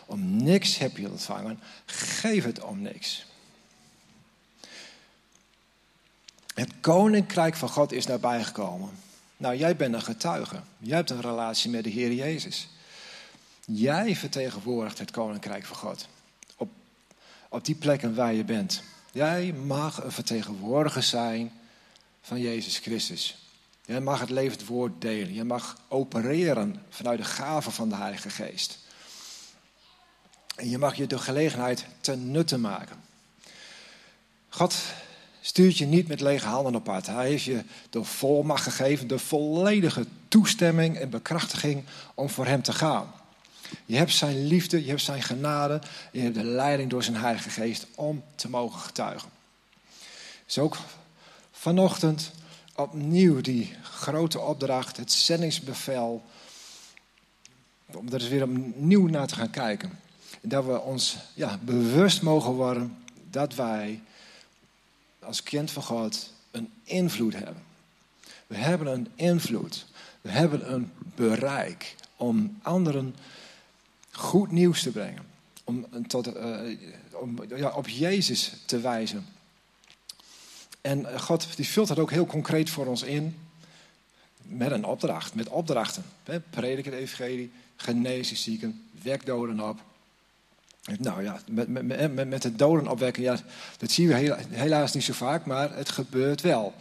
Om 0.05 0.43
niks 0.43 0.77
heb 0.77 0.97
je 0.97 1.09
ontvangen, 1.09 1.59
geef 1.85 2.43
het 2.43 2.63
om 2.63 2.81
niks. 2.81 3.25
Het 6.53 6.71
koninkrijk 6.81 7.55
van 7.55 7.69
God 7.69 7.91
is 7.91 8.05
nabijgekomen. 8.05 8.89
Nou, 9.37 9.57
jij 9.57 9.75
bent 9.75 9.93
een 9.93 10.01
getuige. 10.01 10.61
Jij 10.77 10.95
hebt 10.95 11.09
een 11.09 11.21
relatie 11.21 11.69
met 11.69 11.83
de 11.83 11.89
Heer 11.89 12.13
Jezus. 12.13 12.67
Jij 13.65 14.15
vertegenwoordigt 14.15 14.99
het 14.99 15.11
koninkrijk 15.11 15.65
van 15.65 15.77
God. 15.77 16.07
Op, 16.55 16.69
op 17.49 17.65
die 17.65 17.75
plekken 17.75 18.15
waar 18.15 18.33
je 18.33 18.43
bent. 18.43 18.83
Jij 19.15 19.53
mag 19.53 20.03
een 20.03 20.11
vertegenwoordiger 20.11 21.03
zijn 21.03 21.51
van 22.21 22.39
Jezus 22.39 22.77
Christus. 22.77 23.37
Jij 23.85 24.01
mag 24.01 24.19
het 24.19 24.29
levend 24.29 24.65
woord 24.65 25.01
delen. 25.01 25.33
Je 25.33 25.43
mag 25.43 25.77
opereren 25.87 26.83
vanuit 26.89 27.17
de 27.17 27.23
gave 27.23 27.71
van 27.71 27.89
de 27.89 27.95
Heilige 27.95 28.29
Geest. 28.29 28.79
En 30.55 30.69
je 30.69 30.77
mag 30.77 30.95
je 30.95 31.07
de 31.07 31.17
gelegenheid 31.17 31.85
ten 31.99 32.31
nutte 32.31 32.57
maken. 32.57 32.97
God 34.49 34.75
stuurt 35.41 35.77
je 35.77 35.85
niet 35.85 36.07
met 36.07 36.21
lege 36.21 36.47
handen 36.47 36.75
op 36.75 36.83
pad. 36.83 37.05
Hij 37.05 37.27
heeft 37.27 37.43
je 37.43 37.63
de 37.89 38.03
volmacht 38.03 38.63
gegeven, 38.63 39.07
de 39.07 39.19
volledige 39.19 40.05
toestemming 40.27 40.97
en 40.97 41.09
bekrachtiging 41.09 41.83
om 42.13 42.29
voor 42.29 42.45
hem 42.45 42.61
te 42.61 42.73
gaan. 42.73 43.13
Je 43.85 43.97
hebt 43.97 44.11
zijn 44.11 44.47
liefde, 44.47 44.83
je 44.83 44.89
hebt 44.89 45.01
zijn 45.01 45.23
genade, 45.23 45.81
je 46.11 46.19
hebt 46.19 46.35
de 46.35 46.43
leiding 46.43 46.89
door 46.89 47.03
zijn 47.03 47.15
Heilige 47.15 47.49
Geest 47.49 47.87
om 47.95 48.23
te 48.35 48.49
mogen 48.49 48.79
getuigen. 48.79 49.29
Dus 50.45 50.57
ook 50.57 50.77
vanochtend 51.51 52.31
opnieuw 52.75 53.41
die 53.41 53.73
grote 53.81 54.39
opdracht, 54.39 54.97
het 54.97 55.11
zendingsbevel, 55.11 56.23
om 57.85 58.07
er 58.07 58.13
eens 58.13 58.27
weer 58.27 58.43
opnieuw 58.43 59.07
naar 59.07 59.27
te 59.27 59.35
gaan 59.35 59.49
kijken. 59.49 59.99
En 60.41 60.49
dat 60.49 60.65
we 60.65 60.79
ons 60.79 61.17
ja, 61.33 61.59
bewust 61.63 62.21
mogen 62.21 62.51
worden 62.51 62.97
dat 63.29 63.55
wij 63.55 64.01
als 65.19 65.43
kind 65.43 65.71
van 65.71 65.83
God 65.83 66.31
een 66.51 66.71
invloed 66.83 67.33
hebben. 67.33 67.63
We 68.47 68.55
hebben 68.55 68.87
een 68.87 69.07
invloed. 69.15 69.85
We 70.21 70.29
hebben 70.29 70.73
een 70.73 70.91
bereik 71.15 71.95
om 72.15 72.59
anderen 72.61 73.15
goed 74.15 74.51
nieuws 74.51 74.81
te 74.81 74.91
brengen. 74.91 75.23
Om, 75.63 76.07
tot, 76.07 76.35
uh, 76.35 76.59
om 77.11 77.43
ja, 77.55 77.69
op 77.69 77.87
Jezus 77.87 78.53
te 78.65 78.79
wijzen. 78.79 79.25
En 80.81 81.19
God 81.19 81.55
die 81.55 81.67
vult 81.67 81.87
dat 81.87 81.99
ook 81.99 82.11
heel 82.11 82.25
concreet 82.25 82.69
voor 82.69 82.85
ons 82.85 83.03
in. 83.03 83.37
Met 84.41 84.71
een 84.71 84.85
opdracht, 84.85 85.35
met 85.35 85.49
opdrachten. 85.49 86.03
Predik 86.49 86.85
het 86.85 86.93
evangelie, 86.93 87.51
genees 87.75 88.43
zieken, 88.43 88.87
wek 89.01 89.25
doden 89.25 89.59
op. 89.59 89.79
Nou 90.99 91.23
ja, 91.23 91.39
met, 91.49 91.67
met, 91.67 92.13
met, 92.13 92.29
met 92.29 92.43
het 92.43 92.57
doden 92.57 92.87
opwekken, 92.87 93.23
ja, 93.23 93.39
dat 93.77 93.91
zien 93.91 94.07
we 94.07 94.37
helaas 94.49 94.93
niet 94.93 95.03
zo 95.03 95.13
vaak, 95.13 95.45
maar 95.45 95.75
het 95.75 95.89
gebeurt 95.89 96.41
wel. 96.41 96.73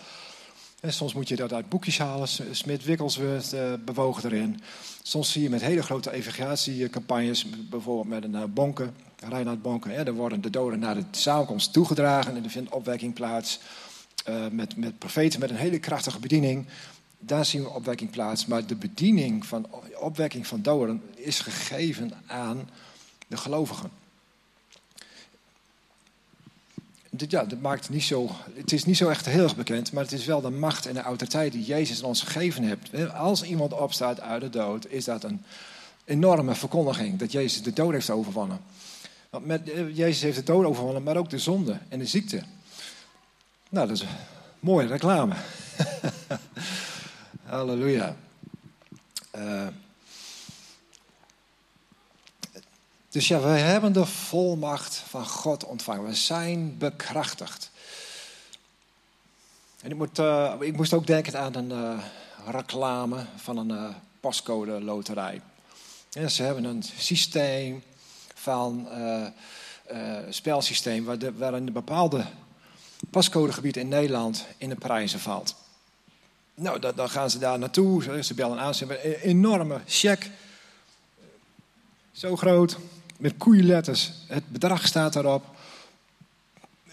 Soms 0.87 1.15
moet 1.15 1.29
je 1.29 1.37
dat 1.37 1.53
uit 1.53 1.69
boekjes 1.69 1.99
halen, 1.99 2.29
Smit 2.51 2.85
Wigglesworth 2.85 3.53
uh, 3.53 3.73
bewogen 3.85 4.31
erin. 4.31 4.61
Soms 5.03 5.33
zie 5.33 5.43
je 5.43 5.51
met 5.51 5.61
hele 5.61 5.83
grote 5.83 6.13
evangelisatiecampagnes, 6.13 7.47
bijvoorbeeld 7.69 8.09
met 8.09 8.25
een 8.25 8.41
uh, 8.41 8.45
bonken, 8.55 8.95
Reinhard 9.29 9.63
Bonken. 9.63 9.91
Hè, 9.91 10.13
worden 10.13 10.41
de 10.41 10.51
doden 10.51 10.79
naar 10.79 10.95
de 10.95 11.05
samenkomst 11.11 11.73
toegedragen 11.73 12.37
en 12.37 12.45
er 12.45 12.51
vindt 12.51 12.71
opwekking 12.71 13.15
plaats. 13.15 13.59
Uh, 14.29 14.47
met, 14.51 14.77
met 14.77 14.99
profeten 14.99 15.41
met 15.41 15.51
een 15.51 15.57
hele 15.57 15.79
krachtige 15.79 16.19
bediening. 16.19 16.67
Daar 17.19 17.45
zien 17.45 17.63
we 17.63 17.71
opwekking 17.71 18.11
plaats. 18.11 18.47
Maar 18.47 18.67
de 18.67 18.77
bediening 18.77 19.47
van 19.47 19.67
opwekking 19.99 20.47
van 20.47 20.63
doden 20.63 21.03
is 21.15 21.41
gegeven 21.41 22.13
aan 22.27 22.69
de 23.27 23.37
gelovigen. 23.37 24.04
Ja, 27.17 27.45
dat 27.45 27.61
maakt 27.61 27.91
niet 27.91 28.03
zo, 28.03 28.31
het 28.55 28.73
is 28.73 28.85
niet 28.85 28.97
zo 28.97 29.09
echt 29.09 29.27
heel 29.27 29.43
erg 29.43 29.57
bekend, 29.57 29.93
maar 29.93 30.03
het 30.03 30.13
is 30.13 30.25
wel 30.25 30.41
de 30.41 30.51
macht 30.51 30.87
en 30.87 30.95
de 30.95 31.03
autoriteit 31.03 31.53
die 31.53 31.65
Jezus 31.65 32.03
ons 32.03 32.23
gegeven 32.23 32.63
heeft. 32.63 33.13
Als 33.15 33.43
iemand 33.43 33.73
opstaat 33.73 34.21
uit 34.21 34.41
de 34.41 34.51
dood, 34.51 34.87
is 34.89 35.05
dat 35.05 35.25
een 35.25 35.43
enorme 36.05 36.55
verkondiging 36.55 37.19
dat 37.19 37.33
Jezus 37.33 37.63
de 37.63 37.73
dood 37.73 37.93
heeft 37.93 38.11
overwonnen. 38.11 38.61
Want 39.31 39.47
met, 39.47 39.71
eh, 39.71 39.97
Jezus 39.97 40.23
heeft 40.23 40.37
de 40.37 40.43
dood 40.43 40.65
overwonnen, 40.65 41.03
maar 41.03 41.17
ook 41.17 41.31
de 41.31 41.39
zonde 41.39 41.79
en 41.89 41.99
de 41.99 42.07
ziekte. 42.07 42.43
Nou, 43.69 43.89
dat 43.89 43.97
is 43.97 44.03
een 44.03 44.09
mooie 44.61 44.87
reclame. 44.87 45.35
Halleluja. 47.43 48.17
Uh, 49.37 49.67
Dus 53.15 53.29
ja, 53.29 53.41
we 53.41 53.49
hebben 53.49 53.93
de 53.93 54.07
volmacht 54.07 54.95
van 54.95 55.27
God 55.27 55.65
ontvangen. 55.65 56.05
We 56.05 56.15
zijn 56.15 56.79
bekrachtigd. 56.79 57.71
En 59.83 59.91
ik, 59.91 59.97
moet, 59.97 60.19
uh, 60.19 60.55
ik 60.61 60.77
moest 60.77 60.93
ook 60.93 61.07
denken 61.07 61.39
aan 61.41 61.55
een 61.55 61.71
uh, 61.71 62.05
reclame 62.47 63.27
van 63.37 63.57
een 63.57 63.69
uh, 63.71 63.89
pascode 64.21 64.81
loterij. 64.81 65.41
Ja, 66.11 66.29
ze 66.29 66.43
hebben 66.43 66.65
een 66.65 66.83
systeem 66.99 67.83
van 68.35 68.89
spelsysteem 70.29 71.05
waar, 71.05 71.19
de, 71.19 71.33
waar 71.33 71.55
een 71.55 71.73
bepaalde 71.73 72.25
pascodegebied 73.11 73.77
in 73.77 73.89
Nederland 73.89 74.47
in 74.57 74.69
de 74.69 74.75
prijzen 74.75 75.21
valt. 75.21 75.55
Nou, 76.55 76.79
dan, 76.79 76.93
dan 76.95 77.09
gaan 77.09 77.31
ze 77.31 77.39
daar 77.39 77.59
naartoe. 77.59 78.23
Ze 78.23 78.35
bellen 78.35 78.59
aan. 78.59 78.75
Ze 78.75 78.85
hebben 78.85 79.07
een 79.07 79.21
enorme 79.21 79.81
check. 79.87 80.31
Zo 82.13 82.37
groot 82.37 82.79
met 83.19 83.37
koeienletters. 83.37 84.13
Het 84.27 84.49
bedrag 84.49 84.87
staat 84.87 85.13
daarop. 85.13 85.45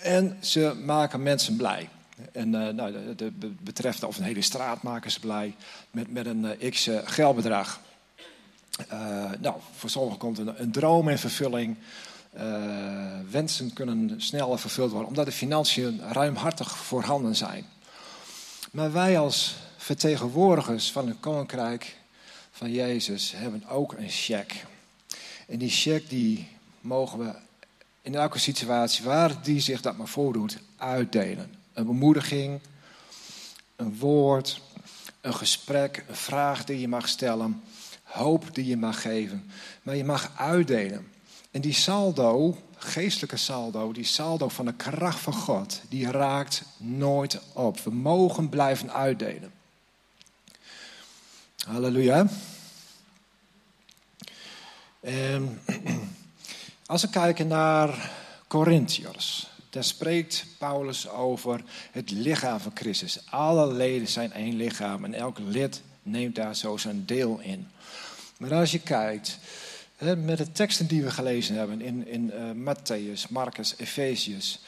En 0.01 0.37
ze 0.39 0.81
maken 0.85 1.23
mensen 1.23 1.55
blij. 1.55 1.89
En 2.31 2.53
uh, 2.53 2.67
nou, 2.67 3.15
de, 3.15 3.31
betreft 3.59 4.03
of 4.03 4.17
een 4.17 4.23
hele 4.23 4.41
straat 4.41 4.83
maken 4.83 5.11
ze 5.11 5.19
blij 5.19 5.55
met, 5.91 6.11
met 6.11 6.25
een 6.25 6.57
uh, 6.61 6.71
x 6.71 6.87
uh, 6.87 6.99
geldbedrag. 7.03 7.79
nou, 9.39 9.55
voor 9.75 9.89
sommigen 9.89 10.19
komt 10.19 10.37
een, 10.37 10.61
een 10.61 10.71
droom 10.71 11.09
in 11.09 11.17
vervulling. 11.17 11.77
wensen 13.31 13.73
kunnen 13.73 14.21
sneller 14.21 14.59
vervuld 14.59 14.91
worden, 14.91 15.07
omdat 15.07 15.25
de 15.25 15.31
financiën 15.31 16.01
ruimhartig 16.11 16.77
voorhanden 16.77 17.35
zijn. 17.35 17.65
Maar 18.71 18.91
wij 18.91 19.19
als 19.19 19.55
vertegenwoordigers 19.77 20.91
van 20.91 21.07
het 21.07 21.19
koninkrijk 21.19 21.95
van 22.51 22.71
Jezus 22.71 23.31
hebben 23.35 23.67
ook 23.69 23.93
een 23.93 24.09
cheque. 24.09 24.59
En 25.51 25.57
die 25.57 25.69
check 25.69 26.09
die 26.09 26.47
mogen 26.81 27.19
we 27.19 27.33
in 28.01 28.15
elke 28.15 28.39
situatie 28.39 29.05
waar 29.05 29.43
die 29.43 29.59
zich 29.59 29.81
dat 29.81 29.97
maar 29.97 30.07
voordoet, 30.07 30.57
uitdelen. 30.77 31.53
Een 31.73 31.85
bemoediging, 31.85 32.59
een 33.75 33.97
woord, 33.97 34.61
een 35.21 35.33
gesprek, 35.33 36.03
een 36.07 36.15
vraag 36.15 36.63
die 36.63 36.79
je 36.79 36.87
mag 36.87 37.07
stellen, 37.07 37.63
hoop 38.03 38.55
die 38.55 38.65
je 38.65 38.77
mag 38.77 39.01
geven. 39.01 39.51
Maar 39.83 39.95
je 39.95 40.03
mag 40.03 40.31
uitdelen. 40.37 41.07
En 41.51 41.61
die 41.61 41.73
saldo, 41.73 42.57
geestelijke 42.75 43.37
saldo, 43.37 43.91
die 43.91 44.03
saldo 44.03 44.49
van 44.49 44.65
de 44.65 44.73
kracht 44.73 45.19
van 45.19 45.33
God, 45.33 45.81
die 45.89 46.11
raakt 46.11 46.63
nooit 46.77 47.39
op. 47.53 47.79
We 47.79 47.91
mogen 47.91 48.49
blijven 48.49 48.93
uitdelen. 48.93 49.51
Halleluja. 51.67 52.27
En 55.01 55.61
als 56.85 57.01
we 57.01 57.09
kijken 57.09 57.47
naar 57.47 58.11
Corinthiërs, 58.47 59.47
daar 59.69 59.83
spreekt 59.83 60.45
Paulus 60.57 61.09
over 61.09 61.63
het 61.91 62.11
lichaam 62.11 62.59
van 62.59 62.71
Christus. 62.73 63.19
Alle 63.29 63.73
leden 63.73 64.07
zijn 64.07 64.33
één 64.33 64.55
lichaam 64.55 65.05
en 65.05 65.13
elk 65.13 65.37
lid 65.39 65.81
neemt 66.03 66.35
daar 66.35 66.55
zo 66.55 66.77
zijn 66.77 67.05
deel 67.05 67.39
in. 67.39 67.67
Maar 68.37 68.53
als 68.53 68.71
je 68.71 68.79
kijkt 68.79 69.39
met 69.97 70.37
de 70.37 70.51
teksten 70.51 70.87
die 70.87 71.03
we 71.03 71.11
gelezen 71.11 71.55
hebben 71.55 71.81
in, 71.81 72.07
in 72.07 72.31
uh, 72.33 72.73
Matthäus, 72.73 73.29
Marcus, 73.29 73.73
Efezius, 73.77 74.59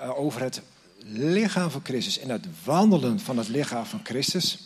uh, 0.00 0.18
over 0.18 0.40
het 0.40 0.62
lichaam 1.04 1.70
van 1.70 1.80
Christus 1.84 2.18
en 2.18 2.30
het 2.30 2.46
wandelen 2.64 3.20
van 3.20 3.38
het 3.38 3.48
lichaam 3.48 3.84
van 3.84 4.00
Christus, 4.02 4.65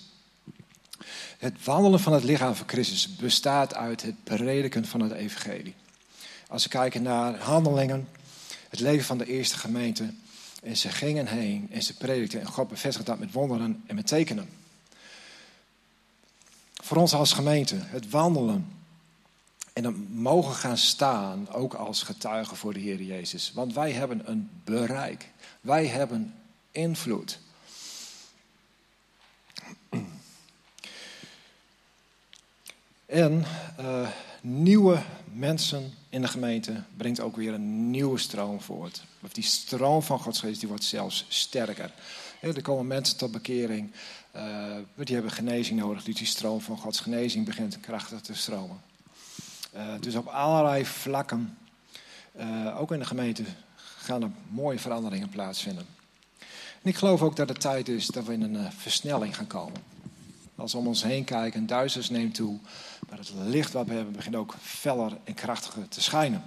Het 1.38 1.64
wandelen 1.64 2.00
van 2.00 2.12
het 2.12 2.24
lichaam 2.24 2.54
van 2.54 2.68
Christus 2.68 3.16
bestaat 3.16 3.74
uit 3.74 4.02
het 4.02 4.24
prediken 4.24 4.86
van 4.86 5.00
het 5.00 5.12
evangelie. 5.12 5.74
Als 6.48 6.62
we 6.62 6.68
kijken 6.68 7.02
naar 7.02 7.38
handelingen, 7.38 8.08
het 8.68 8.80
leven 8.80 9.04
van 9.04 9.18
de 9.18 9.26
eerste 9.26 9.58
gemeente. 9.58 10.12
En 10.62 10.76
ze 10.76 10.88
gingen 10.88 11.26
heen 11.26 11.68
en 11.70 11.82
ze 11.82 11.96
predikten. 11.96 12.40
En 12.40 12.46
God 12.46 12.68
bevestigde 12.68 13.10
dat 13.10 13.18
met 13.18 13.32
wonderen 13.32 13.82
en 13.86 13.94
met 13.94 14.06
tekenen. 14.06 14.48
Voor 16.82 16.96
ons 16.96 17.14
als 17.14 17.32
gemeente, 17.32 17.76
het 17.78 18.10
wandelen. 18.10 18.78
En 19.72 19.82
dan 19.82 20.06
mogen 20.10 20.54
gaan 20.54 20.76
staan, 20.76 21.52
ook 21.52 21.74
als 21.74 22.02
getuigen 22.02 22.56
voor 22.56 22.72
de 22.72 22.80
Heer 22.80 23.02
Jezus. 23.02 23.52
Want 23.52 23.74
wij 23.74 23.92
hebben 23.92 24.30
een 24.30 24.50
bereik. 24.64 25.30
Wij 25.60 25.86
hebben 25.86 26.34
invloed. 26.70 27.38
En 33.10 33.44
uh, 33.80 34.08
nieuwe 34.40 35.02
mensen 35.32 35.92
in 36.08 36.20
de 36.20 36.28
gemeente 36.28 36.82
brengt 36.96 37.20
ook 37.20 37.36
weer 37.36 37.54
een 37.54 37.90
nieuwe 37.90 38.18
stroom 38.18 38.60
voort. 38.60 39.02
Of 39.22 39.32
die 39.32 39.44
stroom 39.44 40.02
van 40.02 40.18
Gods 40.18 40.40
geest 40.40 40.60
die 40.60 40.68
wordt 40.68 40.84
zelfs 40.84 41.24
sterker. 41.28 41.92
er 42.40 42.62
komen 42.62 42.86
mensen 42.86 43.16
tot 43.16 43.32
bekering, 43.32 43.92
uh, 44.36 44.76
die 44.94 45.14
hebben 45.14 45.32
genezing 45.32 45.80
nodig. 45.80 46.04
Dus 46.04 46.14
die 46.14 46.26
stroom 46.26 46.60
van 46.60 46.76
Gods 46.76 47.00
genezing 47.00 47.44
begint 47.44 47.80
krachtig 47.80 48.20
te 48.20 48.34
stromen. 48.34 48.80
Uh, 49.74 49.82
dus 50.00 50.14
op 50.14 50.26
allerlei 50.26 50.86
vlakken, 50.86 51.58
ook 52.76 52.92
in 52.92 52.98
de 52.98 53.04
gemeente, 53.04 53.44
gaan 53.76 54.22
er 54.22 54.30
mooie 54.48 54.78
veranderingen 54.78 55.28
plaatsvinden. 55.28 55.86
En 56.82 56.90
ik 56.90 56.96
geloof 56.96 57.22
ook 57.22 57.36
dat 57.36 57.48
het 57.48 57.60
tijd 57.60 57.88
is 57.88 58.06
dat 58.06 58.24
we 58.24 58.32
in 58.32 58.42
een 58.42 58.72
versnelling 58.72 59.36
gaan 59.36 59.46
komen. 59.46 59.99
Als 60.60 60.72
we 60.72 60.78
om 60.78 60.86
ons 60.86 61.02
heen 61.02 61.24
kijken, 61.24 61.66
duizends 61.66 62.10
neemt 62.10 62.34
toe. 62.34 62.58
Maar 63.08 63.18
het 63.18 63.32
licht 63.44 63.72
wat 63.72 63.86
we 63.86 63.94
hebben 63.94 64.12
begint 64.12 64.36
ook 64.36 64.54
feller 64.60 65.18
en 65.24 65.34
krachtiger 65.34 65.88
te 65.88 66.02
schijnen. 66.02 66.44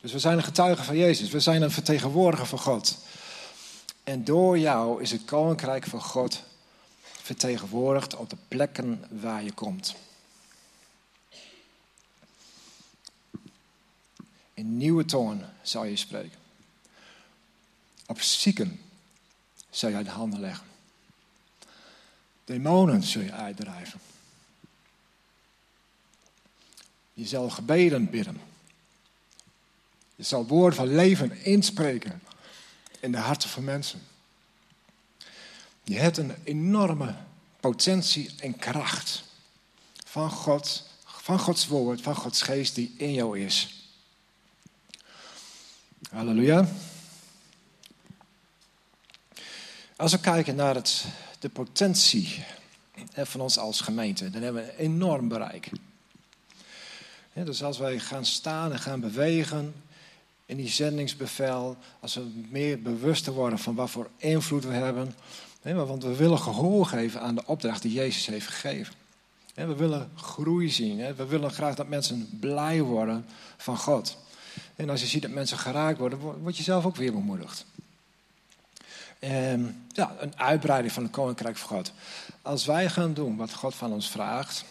Dus 0.00 0.12
we 0.12 0.18
zijn 0.18 0.36
een 0.36 0.44
getuige 0.44 0.84
van 0.84 0.96
Jezus. 0.96 1.30
We 1.30 1.40
zijn 1.40 1.62
een 1.62 1.70
vertegenwoordiger 1.70 2.46
van 2.46 2.58
God. 2.58 2.98
En 4.04 4.24
door 4.24 4.58
jou 4.58 5.02
is 5.02 5.10
het 5.10 5.24
koninkrijk 5.24 5.86
van 5.86 6.00
God 6.02 6.42
vertegenwoordigd 7.02 8.16
op 8.16 8.30
de 8.30 8.36
plekken 8.48 9.04
waar 9.10 9.42
je 9.42 9.52
komt. 9.52 9.94
In 14.54 14.76
nieuwe 14.76 15.04
toon 15.04 15.42
zal 15.62 15.84
je 15.84 15.96
spreken. 15.96 16.38
Op 18.06 18.20
zieken 18.20 18.80
zal 19.70 19.90
jij 19.90 20.02
de 20.02 20.10
handen 20.10 20.40
leggen. 20.40 20.75
Demonen 22.46 23.02
zul 23.02 23.22
je 23.22 23.32
uitdrijven. 23.32 24.00
Je 27.12 27.26
zal 27.26 27.50
gebeden 27.50 28.10
bidden. 28.10 28.40
Je 30.16 30.22
zal 30.22 30.46
woorden 30.46 30.76
van 30.76 30.94
leven 30.94 31.44
inspreken 31.44 32.22
in 33.00 33.12
de 33.12 33.18
harten 33.18 33.48
van 33.48 33.64
mensen. 33.64 34.02
Je 35.84 35.98
hebt 35.98 36.16
een 36.16 36.34
enorme 36.44 37.16
potentie 37.60 38.34
en 38.38 38.56
kracht 38.56 39.24
van 40.04 40.30
God, 40.30 40.88
van 41.04 41.38
Gods 41.38 41.66
woord, 41.66 42.00
van 42.00 42.14
Gods 42.14 42.42
geest 42.42 42.74
die 42.74 42.94
in 42.96 43.12
jou 43.12 43.40
is. 43.40 43.84
Halleluja. 46.10 46.68
Als 49.96 50.12
we 50.12 50.20
kijken 50.20 50.54
naar 50.54 50.74
het 50.74 51.04
de 51.38 51.48
potentie 51.48 52.44
van 53.14 53.40
ons 53.40 53.58
als 53.58 53.80
gemeente. 53.80 54.30
Dan 54.30 54.42
hebben 54.42 54.64
we 54.64 54.72
een 54.72 54.78
enorm 54.78 55.28
bereik. 55.28 55.70
dus 57.32 57.62
als 57.62 57.78
wij 57.78 57.98
gaan 57.98 58.24
staan 58.24 58.72
en 58.72 58.78
gaan 58.78 59.00
bewegen 59.00 59.74
in 60.46 60.56
die 60.56 60.68
zendingsbevel, 60.68 61.76
als 62.00 62.14
we 62.14 62.44
meer 62.48 62.82
bewuster 62.82 63.32
worden 63.32 63.58
van 63.58 63.74
wat 63.74 63.90
voor 63.90 64.10
invloed 64.16 64.64
we 64.64 64.72
hebben, 64.72 65.14
want 65.62 66.02
we 66.02 66.16
willen 66.16 66.38
gehoor 66.38 66.86
geven 66.86 67.20
aan 67.20 67.34
de 67.34 67.46
opdracht 67.46 67.82
die 67.82 67.92
Jezus 67.92 68.26
heeft 68.26 68.46
gegeven. 68.46 68.94
We 69.54 69.74
willen 69.74 70.10
groei 70.14 70.70
zien. 70.70 71.14
We 71.14 71.26
willen 71.26 71.50
graag 71.50 71.74
dat 71.74 71.88
mensen 71.88 72.38
blij 72.40 72.82
worden 72.82 73.26
van 73.56 73.76
God. 73.76 74.16
En 74.76 74.90
als 74.90 75.00
je 75.00 75.06
ziet 75.06 75.22
dat 75.22 75.30
mensen 75.30 75.58
geraakt 75.58 75.98
worden, 75.98 76.18
word 76.18 76.56
je 76.56 76.62
zelf 76.62 76.84
ook 76.84 76.96
weer 76.96 77.12
bemoedigd. 77.12 77.66
Um, 79.20 79.84
ja, 79.88 80.14
een 80.18 80.38
uitbreiding 80.38 80.92
van 80.92 81.02
het 81.02 81.12
koninkrijk 81.12 81.56
van 81.56 81.68
God. 81.68 81.92
Als 82.42 82.64
wij 82.64 82.88
gaan 82.88 83.14
doen 83.14 83.36
wat 83.36 83.52
God 83.52 83.74
van 83.74 83.92
ons 83.92 84.10
vraagt, 84.10 84.64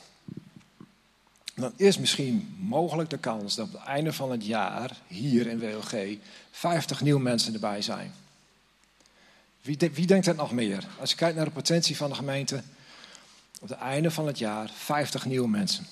dan 1.55 1.73
is 1.75 1.97
misschien 1.97 2.55
mogelijk 2.59 3.09
de 3.09 3.17
kans 3.17 3.55
dat 3.55 3.67
op 3.67 3.73
het 3.73 3.81
einde 3.81 4.13
van 4.13 4.31
het 4.31 4.45
jaar 4.45 4.97
hier 5.07 5.47
in 5.47 5.59
WLG 5.59 6.17
50 6.51 7.01
nieuwe 7.01 7.21
mensen 7.21 7.53
erbij 7.53 7.81
zijn. 7.81 8.13
Wie, 9.61 9.77
wie 9.93 10.07
denkt 10.07 10.27
er 10.27 10.35
nog 10.35 10.51
meer? 10.51 10.87
Als 10.99 11.09
je 11.09 11.15
kijkt 11.15 11.35
naar 11.35 11.45
de 11.45 11.51
potentie 11.51 11.97
van 11.97 12.09
de 12.09 12.15
gemeente, 12.15 12.63
op 13.61 13.69
het 13.69 13.77
einde 13.77 14.11
van 14.11 14.27
het 14.27 14.37
jaar 14.37 14.69
50 14.75 15.25
nieuwe 15.25 15.47
mensen. 15.47 15.85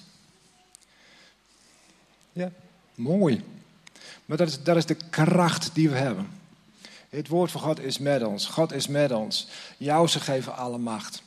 Ja, 2.33 2.51
mooi. 2.95 3.43
Maar 4.25 4.37
dat 4.37 4.47
is, 4.47 4.63
dat 4.63 4.75
is 4.75 4.85
de 4.85 4.97
kracht 5.09 5.69
die 5.73 5.89
we 5.89 5.95
hebben. 5.95 6.42
Het 7.15 7.27
woord 7.27 7.51
van 7.51 7.61
God 7.61 7.79
is 7.79 7.97
met 7.97 8.23
ons. 8.23 8.45
God 8.45 8.73
is 8.73 8.87
met 8.87 9.11
ons. 9.11 9.47
Jou 9.77 10.07
ze 10.07 10.19
geven 10.19 10.55
alle 10.55 10.77
macht. 10.77 11.21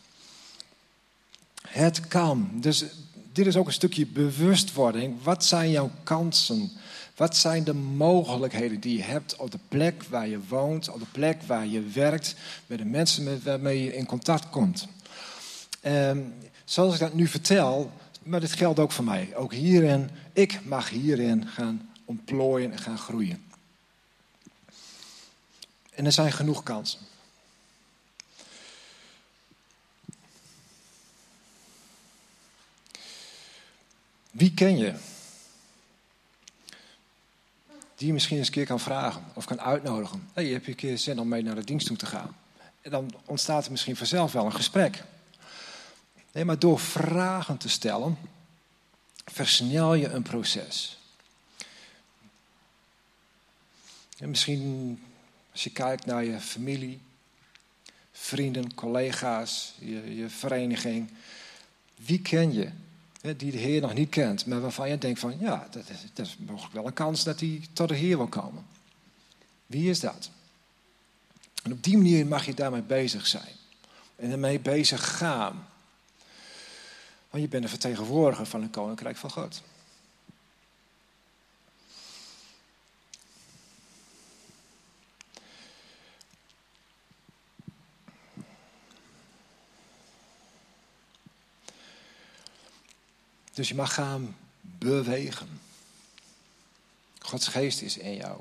Het 1.68 2.08
kan. 2.08 2.48
Dus 2.52 2.84
dit 3.32 3.46
is 3.46 3.56
ook 3.56 3.66
een 3.66 3.72
stukje 3.72 4.06
bewustwording. 4.06 5.22
Wat 5.22 5.44
zijn 5.44 5.70
jouw 5.70 5.90
kansen? 6.02 6.70
Wat 7.16 7.36
zijn 7.36 7.64
de 7.64 7.74
mogelijkheden 7.74 8.80
die 8.80 8.96
je 8.96 9.02
hebt 9.02 9.36
op 9.36 9.50
de 9.50 9.58
plek 9.68 10.02
waar 10.02 10.28
je 10.28 10.38
woont, 10.48 10.88
op 10.88 10.98
de 11.00 11.06
plek 11.12 11.42
waar 11.42 11.66
je 11.66 11.82
werkt, 11.82 12.34
met 12.66 12.78
de 12.78 12.84
mensen 12.84 13.24
met 13.24 13.42
waarmee 13.42 13.84
je 13.84 13.96
in 13.96 14.06
contact 14.06 14.50
komt? 14.50 14.88
Um, 15.86 16.34
zoals 16.64 16.94
ik 16.94 17.00
dat 17.00 17.14
nu 17.14 17.26
vertel, 17.26 17.90
maar 18.22 18.40
dit 18.40 18.52
geldt 18.52 18.78
ook 18.78 18.92
voor 18.92 19.04
mij. 19.04 19.32
Ook 19.34 19.52
hierin, 19.52 20.10
ik 20.32 20.60
mag 20.64 20.90
hierin 20.90 21.46
gaan 21.46 21.90
ontplooien 22.04 22.72
en 22.72 22.78
gaan 22.78 22.98
groeien. 22.98 23.45
En 25.96 26.06
er 26.06 26.12
zijn 26.12 26.32
genoeg 26.32 26.62
kansen. 26.62 27.00
Wie 34.30 34.54
ken 34.54 34.76
je? 34.76 34.94
Die 37.94 38.06
je 38.06 38.12
misschien 38.12 38.38
eens 38.38 38.46
een 38.46 38.52
keer 38.52 38.66
kan 38.66 38.80
vragen 38.80 39.24
of 39.34 39.44
kan 39.44 39.60
uitnodigen. 39.60 40.28
Hey, 40.32 40.44
je 40.46 40.52
hebt 40.52 40.66
een 40.66 40.74
keer 40.74 40.98
zin 40.98 41.20
om 41.20 41.28
mee 41.28 41.42
naar 41.42 41.54
de 41.54 41.64
dienst 41.64 41.86
toe 41.86 41.96
te 41.96 42.06
gaan. 42.06 42.36
En 42.80 42.90
dan 42.90 43.14
ontstaat 43.24 43.64
er 43.64 43.70
misschien 43.70 43.96
vanzelf 43.96 44.32
wel 44.32 44.44
een 44.44 44.52
gesprek. 44.52 45.04
Nee, 46.32 46.44
maar 46.44 46.58
door 46.58 46.80
vragen 46.80 47.56
te 47.56 47.68
stellen, 47.68 48.18
versnel 49.24 49.94
je 49.94 50.08
een 50.08 50.22
proces. 50.22 50.98
En 54.18 54.28
misschien 54.28 54.98
als 55.56 55.64
je 55.64 55.70
kijkt 55.70 56.06
naar 56.06 56.24
je 56.24 56.40
familie, 56.40 57.00
vrienden, 58.12 58.74
collega's, 58.74 59.74
je, 59.78 60.16
je 60.16 60.28
vereniging. 60.28 61.10
Wie 61.94 62.20
ken 62.20 62.52
je 62.52 62.70
die 63.36 63.50
de 63.50 63.58
Heer 63.58 63.80
nog 63.80 63.94
niet 63.94 64.08
kent, 64.08 64.46
maar 64.46 64.60
waarvan 64.60 64.88
je 64.88 64.98
denkt 64.98 65.20
van 65.20 65.38
ja, 65.40 65.68
dat 65.70 65.90
is, 65.90 66.04
dat 66.14 66.36
mogelijk 66.38 66.74
wel 66.74 66.86
een 66.86 66.92
kans 66.92 67.24
dat 67.24 67.40
hij 67.40 67.60
tot 67.72 67.88
de 67.88 67.94
Heer 67.94 68.16
wil 68.16 68.26
komen. 68.26 68.66
Wie 69.66 69.90
is 69.90 70.00
dat? 70.00 70.30
En 71.62 71.72
op 71.72 71.82
die 71.82 71.96
manier 71.96 72.26
mag 72.26 72.46
je 72.46 72.54
daarmee 72.54 72.82
bezig 72.82 73.26
zijn. 73.26 73.54
En 74.16 74.30
ermee 74.30 74.60
bezig 74.60 75.16
gaan. 75.16 75.68
Want 77.30 77.42
je 77.42 77.48
bent 77.48 77.64
een 77.64 77.70
vertegenwoordiger 77.70 78.46
van 78.46 78.62
een 78.62 78.70
koninkrijk 78.70 79.16
van 79.16 79.30
God. 79.30 79.62
Dus 93.56 93.68
je 93.68 93.74
mag 93.74 93.94
gaan 93.94 94.36
bewegen. 94.60 95.48
Gods 97.18 97.48
geest 97.48 97.82
is 97.82 97.96
in 97.96 98.14
jou. 98.14 98.40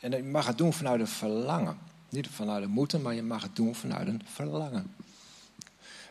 En 0.00 0.10
je 0.10 0.22
mag 0.22 0.46
het 0.46 0.58
doen 0.58 0.72
vanuit 0.72 1.00
een 1.00 1.08
verlangen. 1.08 1.78
Niet 2.08 2.28
vanuit 2.28 2.64
een 2.64 2.70
moeten, 2.70 3.02
maar 3.02 3.14
je 3.14 3.22
mag 3.22 3.42
het 3.42 3.56
doen 3.56 3.74
vanuit 3.74 4.08
een 4.08 4.22
verlangen. 4.32 4.94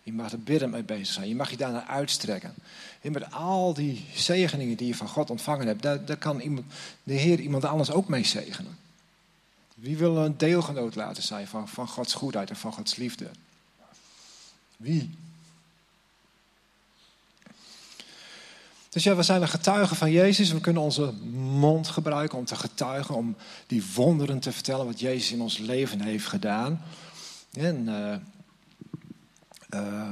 Je 0.04 0.14
mag 0.14 0.32
er 0.32 0.40
bidden 0.40 0.70
mee 0.70 0.84
bezig 0.84 1.14
zijn. 1.14 1.28
Je 1.28 1.36
mag 1.36 1.50
je 1.50 1.58
daarnaar 1.58 1.86
uitstrekken. 1.86 2.54
En 3.02 3.12
met 3.12 3.32
al 3.32 3.74
die 3.74 4.06
zegeningen 4.16 4.78
die 4.78 4.88
je 4.88 4.96
van 4.96 5.08
God 5.08 5.30
ontvangen 5.30 5.68
hebt, 5.68 5.82
daar, 5.82 6.06
daar 6.06 6.18
kan 6.18 6.40
iemand, 6.40 6.66
de 7.04 7.14
Heer 7.14 7.40
iemand 7.40 7.66
anders 7.66 7.92
ook 7.92 8.08
mee 8.08 8.24
zegenen. 8.24 8.78
Wie 9.74 9.98
wil 9.98 10.18
een 10.18 10.38
deelgenoot 10.38 10.96
laten 10.96 11.24
zijn 11.24 11.48
van, 11.48 11.68
van 11.68 11.88
Gods 11.88 12.14
goedheid 12.14 12.50
en 12.50 12.56
van 12.56 12.74
Gods 12.74 12.96
liefde? 12.96 13.30
Wie? 14.76 15.10
Dus 18.98 19.06
ja, 19.06 19.16
we 19.16 19.24
zijn 19.24 19.42
een 19.42 19.48
getuigen 19.48 19.96
van 19.96 20.12
Jezus. 20.12 20.52
We 20.52 20.60
kunnen 20.60 20.82
onze 20.82 21.14
mond 21.34 21.88
gebruiken 21.88 22.38
om 22.38 22.46
te 22.46 22.56
getuigen, 22.56 23.16
om 23.16 23.36
die 23.68 23.84
wonderen 23.96 24.40
te 24.40 24.52
vertellen 24.52 24.86
wat 24.86 25.00
Jezus 25.00 25.32
in 25.32 25.42
ons 25.42 25.58
leven 25.58 26.02
heeft 26.02 26.26
gedaan. 26.26 26.82
En 27.52 27.76
uh, 27.88 28.16
uh, 29.82 30.12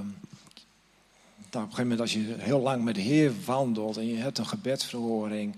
op 1.46 1.54
een 1.54 1.62
gegeven 1.62 1.82
moment, 1.82 2.00
als 2.00 2.14
je 2.14 2.36
heel 2.38 2.60
lang 2.60 2.84
met 2.84 2.96
de 2.96 3.02
Heer 3.02 3.32
wandelt 3.46 3.98
en 3.98 4.08
je 4.08 4.18
hebt 4.18 4.38
een 4.38 4.48
gebedsverhoring, 4.48 5.56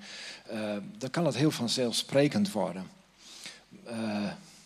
uh, 0.51 0.59
dan 0.97 1.09
kan 1.09 1.25
het 1.25 1.35
heel 1.35 1.51
vanzelfsprekend 1.51 2.51
worden. 2.51 2.87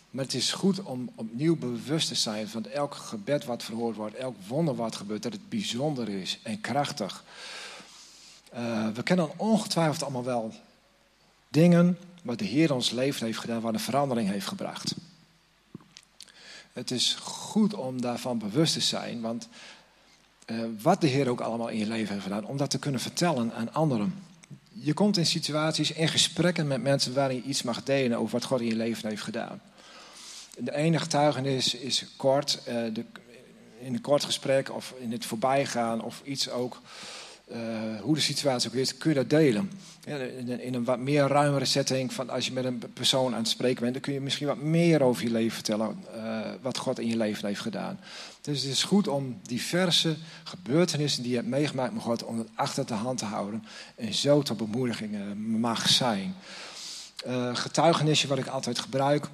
Maar 0.10 0.24
het 0.24 0.34
is 0.34 0.52
goed 0.52 0.84
om 0.84 1.10
opnieuw 1.16 1.56
bewust 1.56 2.08
te 2.08 2.16
zijn 2.16 2.48
van 2.48 2.66
elk 2.66 2.96
gebed 2.96 3.46
wat 3.46 3.64
verhoord 3.64 3.96
wordt, 3.96 4.16
elk 4.16 4.36
wonder 4.48 4.76
wat 4.76 4.96
gebeurt, 4.96 5.24
dat 5.24 5.34
het 5.34 5.50
bijzonder 5.50 6.10
is 6.10 6.40
en 6.44 6.62
krachtig. 6.62 7.24
Uh, 8.54 8.88
we 8.90 9.04
kennen 9.04 9.40
ongetwijfeld 9.40 10.04
allemaal 10.04 10.24
wel 10.24 10.54
dingen 11.50 11.98
wat 12.22 12.40
de 12.40 12.46
Heer 12.46 12.74
ons 12.74 12.90
leven 12.90 13.26
heeft 13.26 13.40
gedaan, 13.40 13.62
wat 13.62 13.74
een 13.74 13.80
verandering 13.80 14.30
heeft 14.30 14.48
gebracht. 14.48 14.96
Het 16.74 16.92
is 16.92 17.14
goed 17.22 17.74
om 17.74 18.02
daarvan 18.02 18.38
bewust 18.38 18.74
te 18.74 18.80
zijn, 18.80 19.22
want 19.22 19.48
uh, 20.46 20.60
wat 20.82 21.02
de 21.02 21.08
Heer 21.08 21.30
ook 21.30 21.42
allemaal 21.42 21.68
in 21.68 21.78
je 21.78 21.88
leven 21.88 22.12
heeft 22.12 22.24
gedaan, 22.24 22.46
om 22.46 22.58
dat 22.58 22.70
te 22.70 22.80
kunnen 22.80 23.02
vertellen 23.02 23.54
aan 23.54 23.74
anderen. 23.74 24.24
Je 24.70 24.94
komt 24.94 25.18
in 25.18 25.26
situaties, 25.26 25.92
in 25.92 26.08
gesprekken 26.08 26.68
met 26.68 26.82
mensen 26.82 27.14
waarin 27.14 27.36
je 27.36 27.44
iets 27.44 27.64
mag 27.64 27.84
delen 27.84 28.18
over 28.18 28.32
wat 28.32 28.44
God 28.44 28.60
in 28.60 28.68
je 28.68 28.76
leven 28.76 29.10
heeft 29.10 29.24
gedaan. 29.24 29.62
De 30.58 30.76
ene 30.76 31.00
getuigenis 31.00 31.74
is 31.74 32.06
kort, 32.18 32.60
uh, 32.68 32.74
de, 32.94 33.06
in 33.80 33.94
een 33.94 34.02
kort 34.02 34.24
gesprek 34.24 34.72
of 34.72 34.94
in 35.00 35.12
het 35.12 35.26
voorbijgaan 35.26 36.02
of 36.02 36.22
iets 36.24 36.50
ook, 36.50 36.82
hoe 38.02 38.16
de 38.16 38.22
situatie 38.22 38.70
ook 38.70 38.76
is, 38.76 38.98
kun 38.98 39.10
je 39.10 39.16
dat 39.16 39.30
delen. 39.30 39.72
In, 40.04 40.74
een 40.74 40.84
wat 40.84 41.00
meer 41.00 41.28
ruimere 41.28 41.66
setting, 41.66 42.14
van 42.14 42.30
als 42.30 42.46
je 42.46 42.54
met 42.54 42.66
een 42.66 42.84
persoon 42.94 43.34
aan 43.34 43.40
het 43.40 43.48
spreken 43.48 43.82
bent, 43.82 43.94
dan 43.94 44.02
kun 44.02 44.14
je 44.14 44.22
misschien 44.22 44.48
wat 44.48 44.62
meer 44.62 45.04
over 45.04 45.24
je 45.24 45.32
leven 45.32 45.52
vertellen, 45.52 46.04
uh, 46.16 46.40
wat 46.62 46.78
God 46.78 47.00
in 47.00 47.08
je 47.08 47.18
leven 47.18 47.48
heeft 47.48 47.62
gedaan. 47.62 48.00
Dus 48.42 48.62
het 48.62 48.72
is 48.72 48.84
goed 48.84 49.08
om 49.08 49.40
diverse 49.42 50.16
gebeurtenissen 50.44 51.22
die 51.22 51.32
je 51.32 51.38
hebt 51.38 51.50
meegemaakt 51.50 51.94
met 51.94 52.04
God, 52.04 52.24
om 52.24 52.38
het 52.38 52.48
achter 52.56 52.86
de 52.86 52.94
hand 52.94 53.18
te 53.18 53.26
houden 53.26 53.64
en 53.96 54.14
zo 54.14 54.42
tot 54.42 54.58
bemoediging 54.58 55.18
mag 55.36 55.90
zijn. 55.90 56.36
getuigenisje 57.54 58.28
wat 58.28 58.38
ik 58.38 58.48
altijd 58.48 58.80
gebruik, 58.80 59.28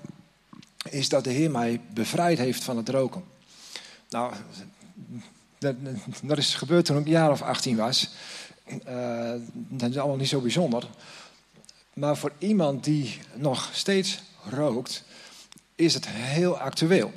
is 0.89 1.09
dat 1.09 1.23
de 1.23 1.29
Heer 1.29 1.51
mij 1.51 1.81
bevrijd 1.93 2.37
heeft 2.37 2.63
van 2.63 2.77
het 2.77 2.89
roken. 2.89 3.23
Nou, 4.09 4.33
dat, 5.57 5.75
dat 6.21 6.37
is 6.37 6.55
gebeurd 6.55 6.85
toen 6.85 6.97
ik 6.97 7.05
een 7.05 7.11
jaar 7.11 7.31
of 7.31 7.41
18 7.41 7.75
was. 7.75 8.09
Uh, 8.87 9.31
dat 9.53 9.89
is 9.89 9.97
allemaal 9.97 10.17
niet 10.17 10.27
zo 10.27 10.41
bijzonder. 10.41 10.87
Maar 11.93 12.17
voor 12.17 12.31
iemand 12.37 12.83
die 12.83 13.19
nog 13.35 13.69
steeds 13.73 14.21
rookt, 14.49 15.03
is 15.75 15.93
het 15.93 16.07
heel 16.07 16.57
actueel. 16.57 17.11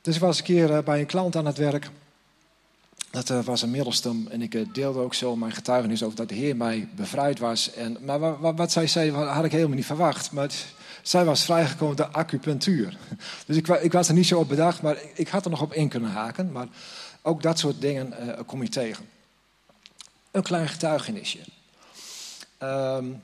Dus 0.00 0.14
ik 0.14 0.20
was 0.20 0.38
een 0.38 0.44
keer 0.44 0.76
eh, 0.76 0.82
bij 0.82 1.00
een 1.00 1.06
klant 1.06 1.36
aan 1.36 1.46
het 1.46 1.56
werk. 1.56 1.90
Dat 3.10 3.30
uh, 3.30 3.44
was 3.44 3.62
een 3.62 3.70
middelstum 3.70 4.26
en 4.30 4.42
ik 4.42 4.74
deelde 4.74 5.00
ook 5.00 5.14
zo 5.14 5.36
mijn 5.36 5.52
getuigenis 5.52 6.02
over 6.02 6.16
dat 6.16 6.28
de 6.28 6.34
Heer 6.34 6.56
mij 6.56 6.88
bevrijd 6.96 7.38
was. 7.38 7.72
En, 7.72 7.96
maar 8.04 8.40
wat, 8.40 8.56
wat 8.56 8.72
zij 8.72 8.86
zei, 8.86 9.10
had 9.10 9.44
ik 9.44 9.52
helemaal 9.52 9.76
niet 9.76 9.86
verwacht. 9.86 10.32
Maar 10.32 10.50
zij 11.02 11.24
was 11.24 11.44
vrijgekomen 11.44 11.96
door 11.96 12.06
acupunctuur. 12.06 12.96
Dus 13.46 13.56
ik, 13.56 13.68
ik, 13.68 13.92
was 13.92 14.08
er 14.08 14.14
niet 14.14 14.26
zo 14.26 14.38
op 14.38 14.48
bedacht, 14.48 14.82
maar 14.82 14.96
ik 15.14 15.28
had 15.28 15.44
er 15.44 15.50
nog 15.50 15.62
op 15.62 15.72
in 15.72 15.88
kunnen 15.88 16.10
haken. 16.10 16.52
Maar 16.52 16.66
ook 17.22 17.42
dat 17.42 17.58
soort 17.58 17.80
dingen 17.80 18.14
uh, 18.20 18.38
kom 18.46 18.62
je 18.62 18.68
tegen. 18.68 19.08
Een 20.30 20.42
klein 20.42 20.68
getuigenisje. 20.68 21.38
Um, 22.62 23.22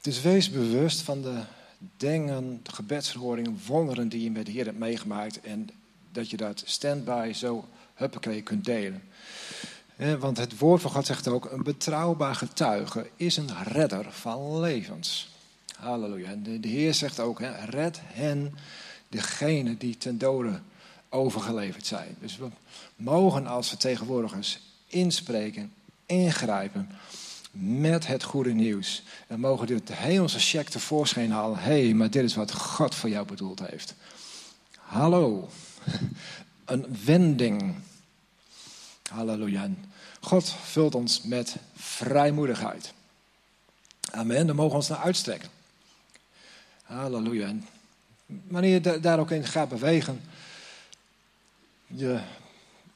dus 0.00 0.20
wees 0.20 0.50
bewust 0.50 1.00
van 1.00 1.22
de 1.22 1.40
dingen, 1.96 2.60
de 2.62 2.72
gebedsverhoringen, 2.72 3.60
wonderen 3.66 4.08
die 4.08 4.22
je 4.22 4.30
met 4.30 4.46
de 4.46 4.52
Heer 4.52 4.64
hebt 4.64 4.78
meegemaakt. 4.78 5.40
En 5.40 5.68
dat 6.12 6.30
je 6.30 6.36
dat 6.36 6.62
standby 6.66 7.32
zo 7.34 7.68
huppakee 7.94 8.42
kunt 8.42 8.64
delen. 8.64 9.02
Want 10.18 10.36
het 10.36 10.58
woord 10.58 10.80
van 10.80 10.90
God 10.90 11.06
zegt 11.06 11.28
ook: 11.28 11.50
een 11.50 11.62
betrouwbaar 11.62 12.34
getuige 12.34 13.10
is 13.16 13.36
een 13.36 13.64
redder 13.64 14.12
van 14.12 14.60
levens. 14.60 15.30
Halleluja. 15.76 16.34
De, 16.34 16.60
de 16.60 16.68
Heer 16.68 16.94
zegt 16.94 17.20
ook: 17.20 17.40
red 17.68 18.00
hen, 18.02 18.54
degene 19.08 19.76
die 19.76 19.96
ten 19.96 20.18
dode 20.18 20.60
overgeleverd 21.12 21.86
zijn. 21.86 22.16
Dus 22.20 22.36
we 22.36 22.48
mogen 22.96 23.46
als 23.46 23.68
vertegenwoordigers 23.68 24.60
inspreken, 24.86 25.72
ingrijpen 26.06 26.88
met 27.52 28.06
het 28.06 28.22
goede 28.22 28.52
nieuws. 28.52 29.02
En 29.26 29.40
mogen 29.40 29.66
dit 29.66 29.86
de 29.86 29.94
hemelse 29.94 30.38
check 30.38 30.68
tevoorschijn 30.68 31.30
halen. 31.30 31.58
Hé, 31.58 31.84
hey, 31.84 31.94
maar 31.94 32.10
dit 32.10 32.24
is 32.24 32.34
wat 32.34 32.52
God 32.52 32.94
voor 32.94 33.08
jou 33.08 33.26
bedoeld 33.26 33.60
heeft. 33.60 33.94
Hallo. 34.78 35.48
Een 36.64 36.96
wending. 37.04 37.74
Halleluja. 39.10 39.68
God 40.20 40.54
vult 40.62 40.94
ons 40.94 41.22
met 41.22 41.56
vrijmoedigheid. 41.74 42.92
Amen. 44.10 44.46
Dan 44.46 44.56
mogen 44.56 44.70
we 44.70 44.76
ons 44.76 44.88
naar 44.88 44.98
uitstrekken. 44.98 45.48
Halleluja. 46.82 47.54
Wanneer 48.26 48.70
je 48.70 49.00
daar 49.00 49.18
ook 49.18 49.30
in 49.30 49.46
gaat 49.46 49.68
bewegen, 49.68 50.20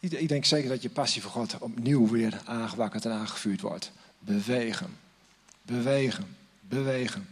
ik 0.00 0.28
denk 0.28 0.44
zeker 0.44 0.68
dat 0.68 0.82
je 0.82 0.90
passie 0.90 1.22
voor 1.22 1.30
God 1.30 1.58
opnieuw 1.58 2.08
weer 2.08 2.40
aangewakkerd 2.44 3.04
en 3.04 3.12
aangevuurd 3.12 3.60
wordt. 3.60 3.92
Bewegen. 4.18 4.96
Bewegen. 5.62 6.36
Bewegen. 6.60 7.28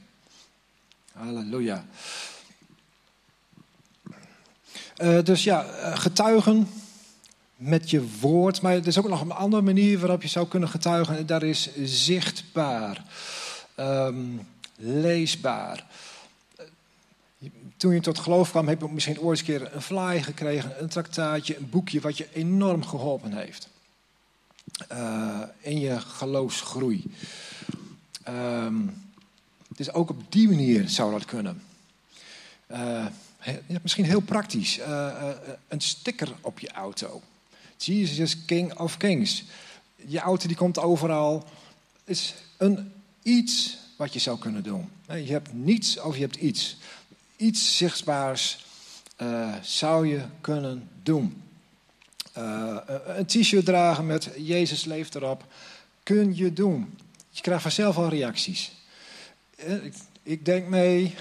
Halleluja. 1.12 1.84
Uh, 4.98 5.22
dus 5.22 5.44
ja, 5.44 5.64
eh, 5.64 5.96
getuigen 5.96 6.68
met 7.56 7.90
je 7.90 8.18
woord. 8.20 8.60
Maar 8.60 8.72
er 8.72 8.86
is 8.86 8.98
ook 8.98 9.08
nog 9.08 9.20
een 9.20 9.30
andere 9.30 9.62
manier 9.62 9.98
waarop 9.98 10.22
je 10.22 10.28
zou 10.28 10.48
kunnen 10.48 10.68
getuigen. 10.68 11.16
En 11.16 11.26
dat 11.26 11.42
is 11.42 11.70
zichtbaar, 11.82 13.04
um, 13.76 14.48
leesbaar. 14.76 15.86
Toen 17.84 17.94
je 17.94 18.00
tot 18.00 18.18
geloof 18.18 18.50
kwam, 18.50 18.68
heb 18.68 18.80
je 18.80 18.88
misschien 18.88 19.20
ooit 19.20 19.38
een 19.38 19.44
keer 19.44 19.74
een 19.74 19.82
fly 19.82 20.22
gekregen, 20.22 20.82
een 20.82 20.88
traktaatje, 20.88 21.56
een 21.56 21.70
boekje 21.70 22.00
wat 22.00 22.16
je 22.16 22.28
enorm 22.32 22.84
geholpen 22.84 23.32
heeft. 23.32 23.68
Uh, 24.92 25.40
in 25.60 25.80
je 25.80 26.00
geloofsgroei. 26.00 27.04
Um, 28.28 29.02
dus 29.68 29.92
ook 29.92 30.10
op 30.10 30.32
die 30.32 30.48
manier 30.48 30.88
zou 30.88 31.10
dat 31.10 31.24
kunnen. 31.24 31.62
Uh, 32.70 33.06
misschien 33.82 34.04
heel 34.04 34.20
praktisch. 34.20 34.78
Uh, 34.78 35.30
een 35.68 35.80
sticker 35.80 36.28
op 36.40 36.58
je 36.58 36.70
auto. 36.70 37.22
Jesus 37.76 38.18
is 38.18 38.44
King 38.44 38.78
of 38.78 38.96
Kings. 38.96 39.44
Je 40.06 40.18
auto 40.18 40.46
die 40.46 40.56
komt 40.56 40.78
overal. 40.78 41.48
is 42.04 42.34
een 42.56 42.92
iets 43.22 43.76
wat 43.96 44.12
je 44.12 44.18
zou 44.18 44.38
kunnen 44.38 44.62
doen. 44.62 44.90
Je 45.06 45.32
hebt 45.32 45.52
niets 45.52 46.00
of 46.00 46.14
je 46.14 46.20
hebt 46.20 46.36
iets. 46.36 46.76
Iets 47.36 47.76
zichtbaars 47.76 48.64
uh, 49.22 49.54
zou 49.62 50.06
je 50.06 50.22
kunnen 50.40 50.88
doen. 51.02 51.42
Uh, 52.38 52.76
een 53.06 53.26
t-shirt 53.26 53.64
dragen 53.64 54.06
met 54.06 54.30
Jezus 54.36 54.84
leeft 54.84 55.14
erop. 55.14 55.44
Kun 56.02 56.36
je 56.36 56.52
doen. 56.52 56.98
Je 57.30 57.40
krijgt 57.40 57.62
vanzelf 57.62 57.96
al 57.96 58.08
reacties. 58.08 58.72
Ik, 59.56 59.94
ik 60.22 60.44
denk 60.44 60.68
mee. 60.68 61.14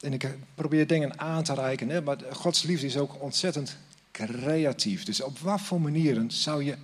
En 0.00 0.12
ik 0.12 0.36
probeer 0.54 0.86
dingen 0.86 1.20
aan 1.20 1.42
te 1.42 1.54
reiken. 1.54 1.88
Hè, 1.88 2.02
maar 2.02 2.18
Gods 2.32 2.62
liefde 2.62 2.86
is 2.86 2.96
ook 2.96 3.22
ontzettend 3.22 3.76
creatief. 4.10 5.04
Dus 5.04 5.22
op 5.22 5.38
wat 5.38 5.60
voor 5.60 5.80
manieren 5.80 6.30
zou 6.30 6.64
je 6.64 6.76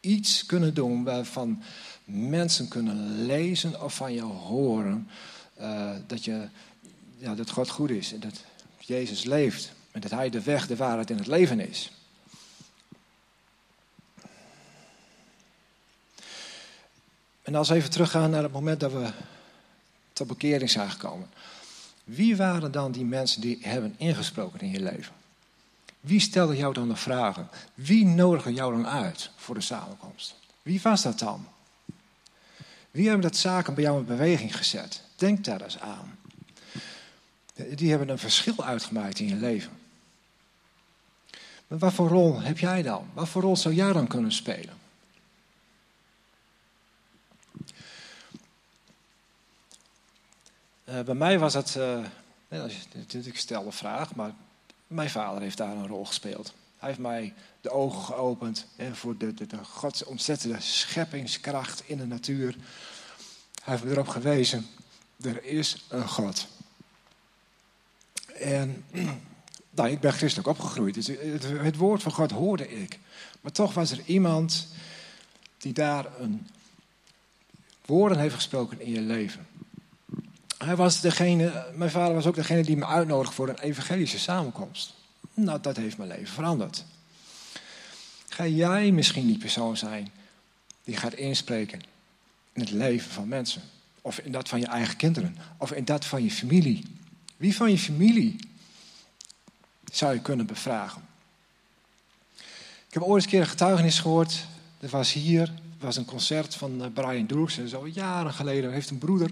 iets 0.00 0.46
kunnen 0.46 0.74
doen 0.74 1.04
waarvan 1.04 1.62
mensen 2.04 2.68
kunnen 2.68 3.26
lezen 3.26 3.82
of 3.82 3.94
van 3.94 4.12
je 4.12 4.22
horen 4.22 5.08
dat, 6.06 6.24
je, 6.24 6.48
dat 7.34 7.50
God 7.50 7.70
goed 7.70 7.90
is 7.90 8.12
en 8.12 8.20
dat 8.20 8.44
Jezus 8.78 9.24
leeft 9.24 9.72
en 9.90 10.00
dat 10.00 10.10
Hij 10.10 10.30
de 10.30 10.42
weg, 10.42 10.66
de 10.66 10.76
waarheid 10.76 11.10
in 11.10 11.16
het 11.16 11.26
leven 11.26 11.60
is. 11.60 11.90
En 17.42 17.54
als 17.54 17.68
we 17.68 17.74
even 17.74 17.90
teruggaan 17.90 18.30
naar 18.30 18.42
het 18.42 18.52
moment 18.52 18.80
dat 18.80 18.92
we 18.92 19.12
tot 20.12 20.26
bekering 20.26 20.70
zijn 20.70 20.90
gekomen. 20.90 21.28
Wie 22.04 22.36
waren 22.36 22.72
dan 22.72 22.92
die 22.92 23.04
mensen 23.04 23.40
die 23.40 23.58
hebben 23.60 23.94
ingesproken 23.96 24.60
in 24.60 24.70
je 24.70 24.80
leven? 24.80 25.12
Wie 26.00 26.20
stelde 26.20 26.56
jou 26.56 26.74
dan 26.74 26.88
de 26.88 26.96
vragen? 26.96 27.48
Wie 27.74 28.04
nodigde 28.04 28.52
jou 28.52 28.72
dan 28.72 28.86
uit 28.86 29.30
voor 29.36 29.54
de 29.54 29.60
samenkomst? 29.60 30.34
Wie 30.62 30.80
was 30.82 31.02
dat 31.02 31.18
dan? 31.18 31.46
Wie 32.90 33.04
hebben 33.04 33.22
dat 33.22 33.36
zaken 33.36 33.74
bij 33.74 33.82
jou 33.82 33.98
in 33.98 34.04
beweging 34.04 34.56
gezet? 34.56 35.02
Denk 35.16 35.44
daar 35.44 35.60
eens 35.60 35.80
aan. 35.80 36.15
Die 37.56 37.90
hebben 37.90 38.08
een 38.08 38.18
verschil 38.18 38.64
uitgemaakt 38.64 39.18
in 39.18 39.28
je 39.28 39.36
leven. 39.36 39.72
Maar 41.66 41.78
wat 41.78 41.92
voor 41.92 42.08
rol 42.08 42.40
heb 42.40 42.58
jij 42.58 42.82
dan? 42.82 43.08
Wat 43.12 43.28
voor 43.28 43.42
rol 43.42 43.56
zou 43.56 43.74
jij 43.74 43.92
dan 43.92 44.06
kunnen 44.06 44.32
spelen? 44.32 44.74
Uh, 50.88 51.00
bij 51.00 51.14
mij 51.14 51.38
was 51.38 51.54
het, 51.54 51.74
uh, 51.74 52.04
ik 53.26 53.38
stel 53.38 53.64
de 53.64 53.72
vraag, 53.72 54.14
maar 54.14 54.34
mijn 54.86 55.10
vader 55.10 55.42
heeft 55.42 55.56
daar 55.56 55.76
een 55.76 55.86
rol 55.86 56.04
gespeeld. 56.04 56.54
Hij 56.78 56.88
heeft 56.88 57.00
mij 57.00 57.34
de 57.60 57.70
ogen 57.70 58.02
geopend 58.04 58.66
hè, 58.76 58.94
voor 58.94 59.16
de, 59.16 59.34
de, 59.34 59.46
de 59.46 60.56
scheppingskracht 60.58 61.82
in 61.86 61.96
de 61.96 62.06
natuur. 62.06 62.56
Hij 63.62 63.74
heeft 63.74 63.84
me 63.84 63.90
erop 63.90 64.08
gewezen, 64.08 64.66
er 65.20 65.44
is 65.44 65.84
een 65.88 66.08
God. 66.08 66.46
En 68.40 68.84
nou, 69.76 69.90
ik 69.90 70.00
ben 70.00 70.12
christelijk 70.12 70.48
opgegroeid, 70.48 70.94
dus 70.94 71.06
het, 71.06 71.42
het 71.42 71.76
woord 71.76 72.02
van 72.02 72.12
God 72.12 72.30
hoorde 72.30 72.80
ik. 72.80 72.98
Maar 73.40 73.52
toch 73.52 73.74
was 73.74 73.90
er 73.90 74.00
iemand 74.04 74.68
die 75.58 75.72
daar 75.72 76.06
een 76.20 76.46
woorden 77.86 78.18
heeft 78.18 78.34
gesproken 78.34 78.80
in 78.80 78.90
je 78.90 79.00
leven. 79.00 79.46
Hij 80.58 80.76
was 80.76 81.00
degene, 81.00 81.66
mijn 81.74 81.90
vader 81.90 82.14
was 82.14 82.26
ook 82.26 82.34
degene 82.34 82.62
die 82.62 82.76
me 82.76 82.86
uitnodigde 82.86 83.34
voor 83.34 83.48
een 83.48 83.58
evangelische 83.58 84.18
samenkomst. 84.18 84.94
Nou, 85.34 85.60
dat 85.60 85.76
heeft 85.76 85.96
mijn 85.96 86.08
leven 86.08 86.26
veranderd. 86.26 86.84
Ga 88.28 88.46
jij 88.46 88.90
misschien 88.90 89.26
die 89.26 89.38
persoon 89.38 89.76
zijn 89.76 90.10
die 90.84 90.96
gaat 90.96 91.14
inspreken 91.14 91.80
in 92.52 92.60
het 92.60 92.70
leven 92.70 93.10
van 93.10 93.28
mensen? 93.28 93.62
Of 94.00 94.18
in 94.18 94.32
dat 94.32 94.48
van 94.48 94.60
je 94.60 94.66
eigen 94.66 94.96
kinderen? 94.96 95.36
Of 95.56 95.72
in 95.72 95.84
dat 95.84 96.04
van 96.04 96.22
je 96.22 96.30
familie? 96.30 96.84
Wie 97.36 97.56
van 97.56 97.70
je 97.70 97.78
familie 97.78 98.36
zou 99.92 100.14
je 100.14 100.20
kunnen 100.20 100.46
bevragen? 100.46 101.02
Ik 102.86 102.94
heb 102.94 103.02
ooit 103.02 103.22
een 103.22 103.30
keer 103.30 103.40
een 103.40 103.46
getuigenis 103.46 103.98
gehoord. 103.98 104.46
Er 104.80 104.88
was 104.88 105.12
hier 105.12 105.52
was 105.78 105.96
een 105.96 106.04
concert 106.04 106.54
van 106.54 106.82
eh, 106.82 106.90
Brian 106.92 107.26
Droogs. 107.26 107.58
En 107.58 107.68
zo 107.68 107.88
jaren 107.88 108.32
geleden 108.32 108.72
heeft 108.72 108.90
een 108.90 108.98
broeder 108.98 109.30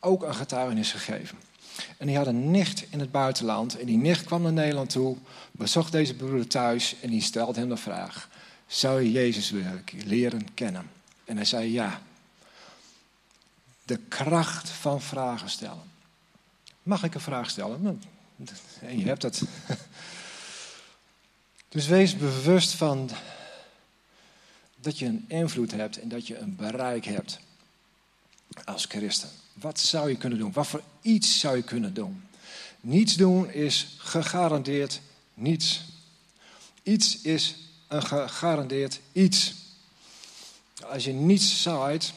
ook 0.00 0.22
een 0.22 0.34
getuigenis 0.34 0.92
gegeven. 0.92 1.38
En 1.96 2.06
die 2.06 2.16
had 2.16 2.26
een 2.26 2.50
nicht 2.50 2.86
in 2.90 3.00
het 3.00 3.10
buitenland. 3.10 3.78
En 3.78 3.86
die 3.86 3.96
nicht 3.96 4.24
kwam 4.24 4.42
naar 4.42 4.52
Nederland 4.52 4.90
toe, 4.90 5.16
bezocht 5.52 5.92
deze 5.92 6.14
broeder 6.14 6.46
thuis 6.46 6.96
en 7.00 7.10
die 7.10 7.22
stelde 7.22 7.60
hem 7.60 7.68
de 7.68 7.76
vraag: 7.76 8.28
Zou 8.66 9.02
je 9.02 9.12
Jezus 9.12 9.50
willen 9.50 9.84
leren 10.04 10.54
kennen? 10.54 10.90
En 11.24 11.36
hij 11.36 11.44
zei 11.44 11.72
ja. 11.72 12.02
De 13.84 13.98
kracht 14.08 14.68
van 14.68 15.00
vragen 15.00 15.50
stellen. 15.50 15.96
Mag 16.88 17.02
ik 17.02 17.14
een 17.14 17.20
vraag 17.20 17.50
stellen? 17.50 17.82
Nou, 17.82 17.98
en 18.80 18.98
je 18.98 19.06
hebt 19.06 19.22
het. 19.22 19.42
Dus 21.68 21.86
wees 21.86 22.16
bewust 22.16 22.72
van 22.72 23.10
dat 24.76 24.98
je 24.98 25.06
een 25.06 25.24
invloed 25.28 25.70
hebt 25.70 26.00
en 26.00 26.08
dat 26.08 26.26
je 26.26 26.38
een 26.38 26.56
bereik 26.56 27.04
hebt 27.04 27.40
als 28.64 28.84
christen. 28.84 29.28
Wat 29.52 29.80
zou 29.80 30.08
je 30.08 30.16
kunnen 30.16 30.38
doen? 30.38 30.52
Wat 30.52 30.66
voor 30.66 30.82
iets 31.00 31.40
zou 31.40 31.56
je 31.56 31.62
kunnen 31.62 31.94
doen? 31.94 32.22
Niets 32.80 33.14
doen 33.14 33.50
is 33.50 33.96
gegarandeerd 33.98 35.00
niets. 35.34 35.84
Iets 36.82 37.20
is 37.20 37.56
een 37.88 38.02
gegarandeerd 38.02 39.00
iets. 39.12 39.54
Als 40.84 41.04
je 41.04 41.12
niets 41.12 41.62
zaait, 41.62 42.12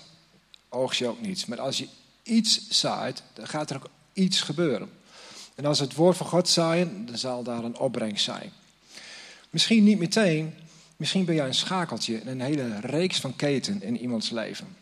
oogst 0.70 1.00
je 1.00 1.08
ook 1.08 1.22
niets. 1.22 1.46
Maar 1.46 1.60
als 1.60 1.78
je 1.78 1.88
iets 2.24 2.70
zaait, 2.70 3.24
dan 3.34 3.48
gaat 3.48 3.70
er 3.70 3.76
ook 3.76 3.90
iets 4.14 4.42
gebeuren. 4.42 4.90
En 5.56 5.66
als 5.66 5.80
het 5.80 5.96
woord 5.96 6.18
van 6.18 6.28
God 6.28 6.50
zaaien, 6.50 7.06
dan 7.06 7.18
zal 7.18 7.44
daar 7.44 7.64
een 7.64 7.78
opbrengst 7.78 8.24
zijn. 8.24 8.52
Misschien 9.50 9.84
niet 9.84 10.00
meteen, 10.00 10.54
misschien 10.98 11.26
ben 11.26 11.36
jij 11.36 11.48
een 11.48 11.54
schakeltje 11.54 12.22
in 12.22 12.28
een 12.28 12.42
hele 12.42 12.80
reeks 12.80 13.20
van 13.20 13.36
keten 13.36 13.82
in 13.82 13.98
iemands 13.98 14.30
leven. 14.30 14.76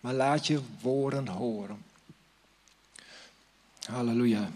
Maar 0.00 0.14
laat 0.14 0.46
je 0.46 0.60
woorden 0.80 1.28
horen. 1.28 1.84
Halleluja. 3.84 4.50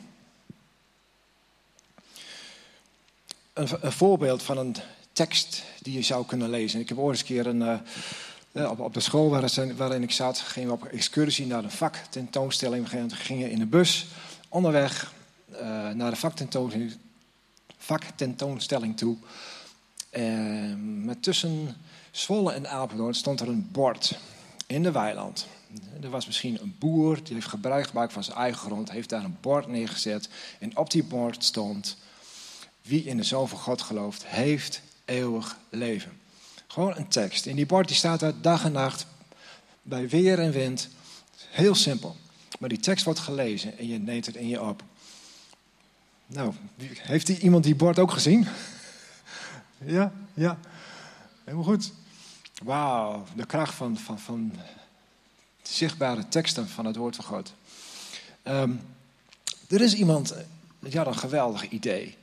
Een, 3.52 3.68
een, 3.80 3.92
voorbeeld 3.92 4.42
van 4.42 4.58
een 4.58 4.76
tekst 5.12 5.62
die 5.82 5.94
je 5.94 6.02
zou 6.02 6.26
kunnen 6.26 6.50
lezen. 6.50 6.80
Ik 6.80 6.88
heb 6.88 6.98
ooit 6.98 7.10
eens 7.10 7.20
een 7.20 7.26
keer 7.26 7.46
een, 7.46 7.60
uh, 7.60 7.78
op, 8.54 8.80
op, 8.80 8.94
de 8.94 9.00
school 9.00 9.28
waarin, 9.76 10.02
ik 10.02 10.10
zat, 10.10 10.38
gingen 10.38 10.68
we 10.68 10.74
op 10.74 10.84
excursie 10.84 11.46
naar 11.46 11.62
de 11.62 11.70
vaktentoonstelling. 11.70 12.88
We 12.88 13.06
gingen 13.08 13.50
in 13.50 13.58
de 13.58 13.66
bus 13.66 14.06
onderweg 14.48 15.12
uh, 15.52 15.58
naar 15.90 16.10
de 16.10 16.16
vaktentoonstelling, 16.16 16.96
vaktentoonstelling 17.76 18.96
toe. 18.96 19.16
Maar 21.04 21.20
tussen 21.20 21.76
Zwolle 22.10 22.52
en 22.52 22.70
Apeldoorn 22.70 23.14
stond 23.14 23.40
er 23.40 23.48
een 23.48 23.68
bord 23.72 24.18
in 24.66 24.82
de 24.82 24.92
weiland. 24.92 25.46
Er 26.02 26.10
was 26.10 26.26
misschien 26.26 26.60
een 26.60 26.76
boer 26.78 27.22
die 27.22 27.34
heeft 27.34 27.46
gebruik 27.46 27.86
gemaakt 27.86 28.12
van 28.12 28.24
zijn 28.24 28.36
eigen 28.36 28.60
grond, 28.60 28.90
heeft 28.90 29.08
daar 29.08 29.24
een 29.24 29.36
bord 29.40 29.66
neergezet. 29.66 30.28
En 30.58 30.76
op 30.76 30.90
die 30.90 31.04
bord 31.04 31.44
stond: 31.44 31.96
Wie 32.82 33.04
in 33.04 33.16
de 33.16 33.22
Zoon 33.22 33.48
van 33.48 33.58
God 33.58 33.82
gelooft, 33.82 34.26
heeft 34.26 34.80
eeuwig 35.04 35.58
leven. 35.68 36.20
Gewoon 36.74 36.96
een 36.96 37.08
tekst. 37.08 37.46
En 37.46 37.56
die 37.56 37.66
bord 37.66 37.88
die 37.88 37.96
staat 37.96 38.20
daar 38.20 38.40
dag 38.40 38.64
en 38.64 38.72
nacht 38.72 39.06
bij 39.82 40.08
weer 40.08 40.38
en 40.38 40.52
wind. 40.52 40.88
Heel 41.50 41.74
simpel. 41.74 42.16
Maar 42.58 42.68
die 42.68 42.78
tekst 42.78 43.04
wordt 43.04 43.20
gelezen 43.20 43.78
en 43.78 43.88
je 43.88 43.98
neemt 43.98 44.26
het 44.26 44.36
in 44.36 44.48
je 44.48 44.62
op. 44.62 44.82
Nou, 46.26 46.54
heeft 46.98 47.28
iemand 47.28 47.64
die 47.64 47.74
bord 47.74 47.98
ook 47.98 48.10
gezien? 48.10 48.46
ja, 49.96 50.12
ja. 50.34 50.58
Helemaal 51.44 51.64
goed. 51.64 51.92
Wauw, 52.62 53.24
de 53.36 53.46
kracht 53.46 53.74
van, 53.74 53.98
van, 53.98 54.18
van 54.18 54.52
zichtbare 55.62 56.28
teksten 56.28 56.68
van 56.68 56.84
het 56.84 56.96
woord 56.96 57.16
van 57.16 57.24
God. 57.24 57.54
Ehm, 58.42 58.72
er 59.68 59.80
is 59.80 59.94
iemand, 59.94 60.34
die 60.78 60.98
had 60.98 61.06
een 61.06 61.18
geweldig 61.18 61.68
idee. 61.68 62.16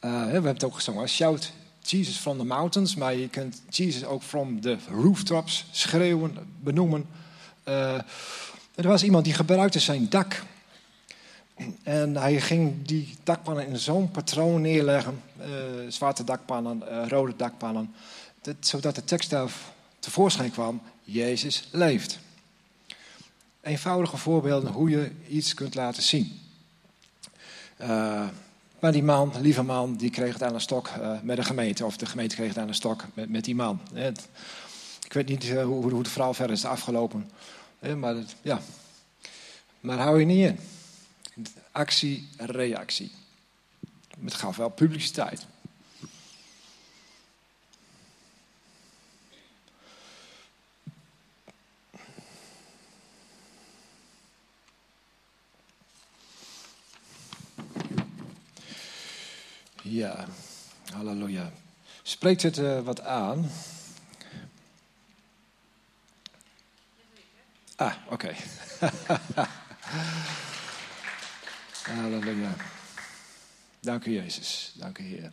Uh, 0.00 0.24
we 0.24 0.30
hebben 0.32 0.52
het 0.52 0.64
ook 0.64 0.74
gezongen. 0.74 1.08
Shout 1.08 1.52
Jesus 1.90 2.16
from 2.16 2.38
the 2.38 2.44
mountains. 2.44 2.94
Maar 2.94 3.14
je 3.14 3.28
kunt 3.28 3.62
Jesus 3.68 4.04
ook 4.04 4.22
from 4.22 4.60
the 4.60 4.76
rooftops 4.90 5.66
schreeuwen, 5.70 6.36
benoemen. 6.60 7.06
Uh, 7.68 7.94
er 8.74 8.88
was 8.88 9.02
iemand 9.02 9.24
die 9.24 9.34
gebruikte 9.34 9.78
zijn 9.78 10.08
dak. 10.08 10.42
En 11.82 12.16
hij 12.16 12.40
ging 12.40 12.86
die 12.86 13.14
dakpannen 13.22 13.66
in 13.66 13.78
zo'n 13.78 14.10
patroon 14.10 14.60
neerleggen. 14.60 15.22
Uh, 15.40 15.46
zwarte 15.88 16.24
dakpannen, 16.24 17.08
rode 17.08 17.36
dakpannen. 17.36 17.94
Dat, 18.40 18.56
zodat 18.60 18.94
de 18.94 19.04
tekst 19.04 19.30
daar 19.30 19.50
tevoorschijn 19.98 20.50
kwam. 20.50 20.80
Jezus 21.04 21.68
leeft 21.70 22.18
eenvoudige 23.66 24.16
voorbeelden 24.16 24.72
hoe 24.72 24.90
je 24.90 25.10
iets 25.28 25.54
kunt 25.54 25.74
laten 25.74 26.02
zien. 26.02 26.40
Maar 28.86 28.94
die 28.94 29.04
man, 29.04 29.32
lieve 29.40 29.62
man, 29.62 29.96
die 29.96 30.10
kreeg 30.10 30.32
het 30.32 30.42
aan 30.42 30.54
een 30.54 30.60
stok 30.60 30.88
uh, 30.88 31.20
met 31.22 31.36
de 31.36 31.44
gemeente. 31.44 31.84
Of 31.84 31.96
de 31.96 32.06
gemeente 32.06 32.34
kreeg 32.34 32.48
het 32.48 32.58
aan 32.58 32.68
een 32.68 32.74
stok 32.74 33.04
met, 33.14 33.28
met 33.28 33.44
die 33.44 33.54
man. 33.54 33.80
Het, 33.94 34.28
ik 35.04 35.12
weet 35.12 35.28
niet 35.28 35.44
uh, 35.44 35.64
hoe, 35.64 35.90
hoe, 35.90 36.02
de 36.02 36.10
vrouw 36.10 36.34
verder 36.34 36.56
is 36.56 36.64
afgelopen. 36.64 37.30
maar 37.96 38.16
ja. 38.42 38.60
Maar 39.80 39.98
hou 39.98 40.18
je 40.20 40.26
niet 40.26 40.46
in. 40.46 40.58
Actie, 41.72 42.28
reactie. 42.36 43.12
Het 44.24 44.34
gaf 44.34 44.56
wel 44.56 44.68
publiciteit. 44.68 45.46
Ja, 59.88 60.26
halleluja. 60.92 61.52
Spreekt 62.02 62.42
het 62.42 62.58
uh, 62.58 62.80
wat 62.80 63.00
aan? 63.00 63.50
Ah, 67.76 67.94
oké. 68.10 68.34
Halleluja. 71.82 72.54
Dank 73.80 74.04
u, 74.04 74.12
Jezus. 74.12 74.72
Dank 74.74 74.98
u, 74.98 75.04
Heer. 75.04 75.32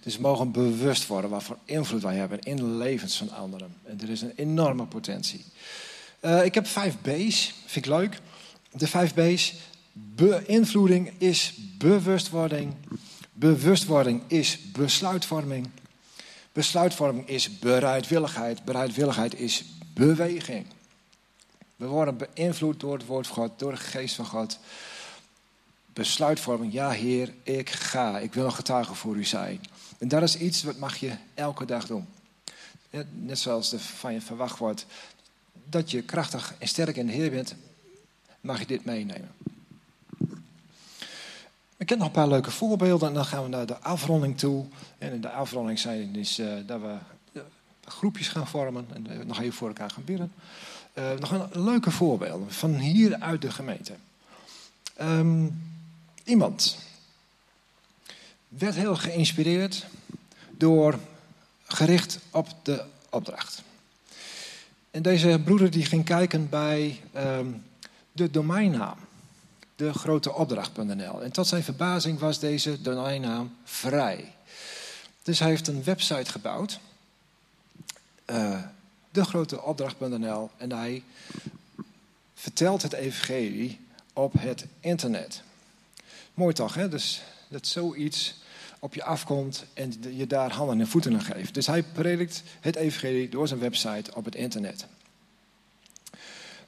Dus 0.00 0.16
we 0.16 0.22
mogen 0.22 0.52
bewust 0.52 1.06
worden 1.06 1.30
wat 1.30 1.42
voor 1.42 1.58
invloed 1.64 2.02
wij 2.02 2.16
hebben 2.16 2.40
in 2.40 2.56
de 2.56 2.64
levens 2.64 3.16
van 3.16 3.30
anderen. 3.30 3.76
En 3.84 4.00
er 4.00 4.10
is 4.10 4.20
een 4.20 4.32
enorme 4.36 4.86
potentie. 4.86 5.44
Uh, 6.20 6.44
ik 6.44 6.54
heb 6.54 6.66
vijf 6.66 6.96
B's, 7.00 7.54
vind 7.66 7.86
ik 7.86 7.92
leuk. 7.92 8.20
De 8.70 8.86
vijf 8.86 9.14
B's. 9.14 9.54
Beïnvloeding 9.92 11.12
is 11.18 11.54
bewustwording. 11.78 12.74
Bewustwording 13.32 14.22
is 14.26 14.58
besluitvorming. 14.72 15.70
Besluitvorming 16.52 17.28
is 17.28 17.58
bereidwilligheid. 17.58 18.64
Bereidwilligheid 18.64 19.38
is 19.38 19.64
beweging. 19.94 20.66
We 21.76 21.86
worden 21.86 22.16
beïnvloed 22.16 22.80
door 22.80 22.92
het 22.92 23.06
woord 23.06 23.26
van 23.26 23.36
God, 23.36 23.58
door 23.58 23.72
de 23.72 23.78
geest 23.78 24.14
van 24.14 24.26
God. 24.26 24.58
besluitvorming. 25.92 26.72
Ja, 26.72 26.90
Heer, 26.90 27.34
ik 27.42 27.70
ga. 27.70 28.18
Ik 28.18 28.34
wil 28.34 28.44
een 28.44 28.52
getuige 28.52 28.94
voor 28.94 29.16
u 29.16 29.24
zijn. 29.24 29.60
En 29.98 30.08
dat 30.08 30.22
is 30.22 30.36
iets 30.36 30.62
wat 30.62 30.76
mag 30.76 30.96
je 30.96 31.12
elke 31.34 31.64
dag 31.64 31.86
doen. 31.86 32.06
Net 33.12 33.38
zoals 33.38 33.72
er 33.72 33.78
van 33.78 34.12
je 34.12 34.20
verwacht 34.20 34.58
wordt 34.58 34.86
dat 35.64 35.90
je 35.90 36.02
krachtig 36.02 36.54
en 36.58 36.68
sterk 36.68 36.96
in 36.96 37.06
de 37.06 37.12
Heer 37.12 37.30
bent, 37.30 37.54
mag 38.40 38.58
je 38.58 38.66
dit 38.66 38.84
meenemen. 38.84 39.30
Ik 41.82 41.88
heb 41.88 41.98
nog 41.98 42.06
een 42.06 42.12
paar 42.12 42.28
leuke 42.28 42.50
voorbeelden 42.50 43.08
en 43.08 43.14
dan 43.14 43.24
gaan 43.24 43.42
we 43.42 43.48
naar 43.48 43.66
de 43.66 43.78
afronding 43.78 44.38
toe. 44.38 44.64
En 44.98 45.12
in 45.12 45.20
de 45.20 45.30
afronding 45.30 45.78
zijn 45.78 46.16
is 46.16 46.38
uh, 46.38 46.52
dat 46.66 46.80
we 46.80 46.96
uh, 47.32 47.42
groepjes 47.84 48.28
gaan 48.28 48.46
vormen 48.46 48.86
en 48.94 49.06
uh, 49.10 49.24
nog 49.24 49.40
even 49.40 49.52
voor 49.52 49.68
elkaar 49.68 49.90
gaan 49.90 50.04
bidden. 50.04 50.32
nog 51.20 51.30
een 51.30 51.64
leuke 51.64 51.90
voorbeeld 51.90 52.54
van 52.54 52.74
hier 52.74 53.20
uit 53.20 53.42
de 53.42 53.50
gemeente. 53.50 53.92
Um, 55.00 55.62
iemand 56.24 56.78
werd 58.48 58.74
heel 58.74 58.96
geïnspireerd 58.96 59.86
door 60.50 60.98
gericht 61.66 62.18
op 62.30 62.48
de 62.62 62.84
opdracht. 63.10 63.62
En 64.90 65.02
deze 65.02 65.40
broeder 65.44 65.70
die 65.70 65.84
ging 65.84 66.04
kijken 66.04 66.48
bij 66.48 67.00
um, 67.16 67.64
de 68.12 68.30
domeinnaam, 68.30 68.96
de 69.82 69.92
grote 69.92 70.32
opdracht.nl. 70.32 71.22
En 71.22 71.32
tot 71.32 71.46
zijn 71.46 71.62
verbazing 71.62 72.18
was 72.18 72.38
deze 72.38 72.82
domeinnaam 72.82 73.56
vrij. 73.64 74.34
Dus 75.22 75.38
hij 75.38 75.48
heeft 75.48 75.68
een 75.68 75.84
website 75.84 76.30
gebouwd, 76.30 76.80
uh, 78.26 78.62
de 79.10 79.24
grote 79.24 79.62
opdracht.nl, 79.62 80.50
en 80.56 80.72
hij 80.72 81.02
vertelt 82.34 82.82
het 82.82 82.92
evangelie 82.92 83.80
op 84.12 84.32
het 84.38 84.66
internet. 84.80 85.42
Mooi 86.34 86.54
toch, 86.54 86.74
hè? 86.74 86.88
Dus 86.88 87.22
dat 87.48 87.66
zoiets 87.66 88.34
op 88.78 88.94
je 88.94 89.04
afkomt 89.04 89.64
en 89.74 90.16
je 90.16 90.26
daar 90.26 90.52
handen 90.52 90.80
en 90.80 90.88
voeten 90.88 91.14
aan 91.14 91.22
geeft. 91.22 91.54
Dus 91.54 91.66
hij 91.66 91.82
predikt 91.82 92.42
het 92.60 92.76
evangelie 92.76 93.28
door 93.28 93.48
zijn 93.48 93.60
website 93.60 94.14
op 94.14 94.24
het 94.24 94.34
internet. 94.34 94.86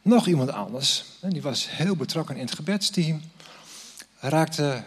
Nog 0.04 0.26
iemand 0.26 0.50
anders, 0.50 1.04
die 1.20 1.42
was 1.42 1.70
heel 1.70 1.96
betrokken 1.96 2.36
in 2.36 2.44
het 2.44 2.54
gebedsteam, 2.54 3.22
raakte 4.18 4.84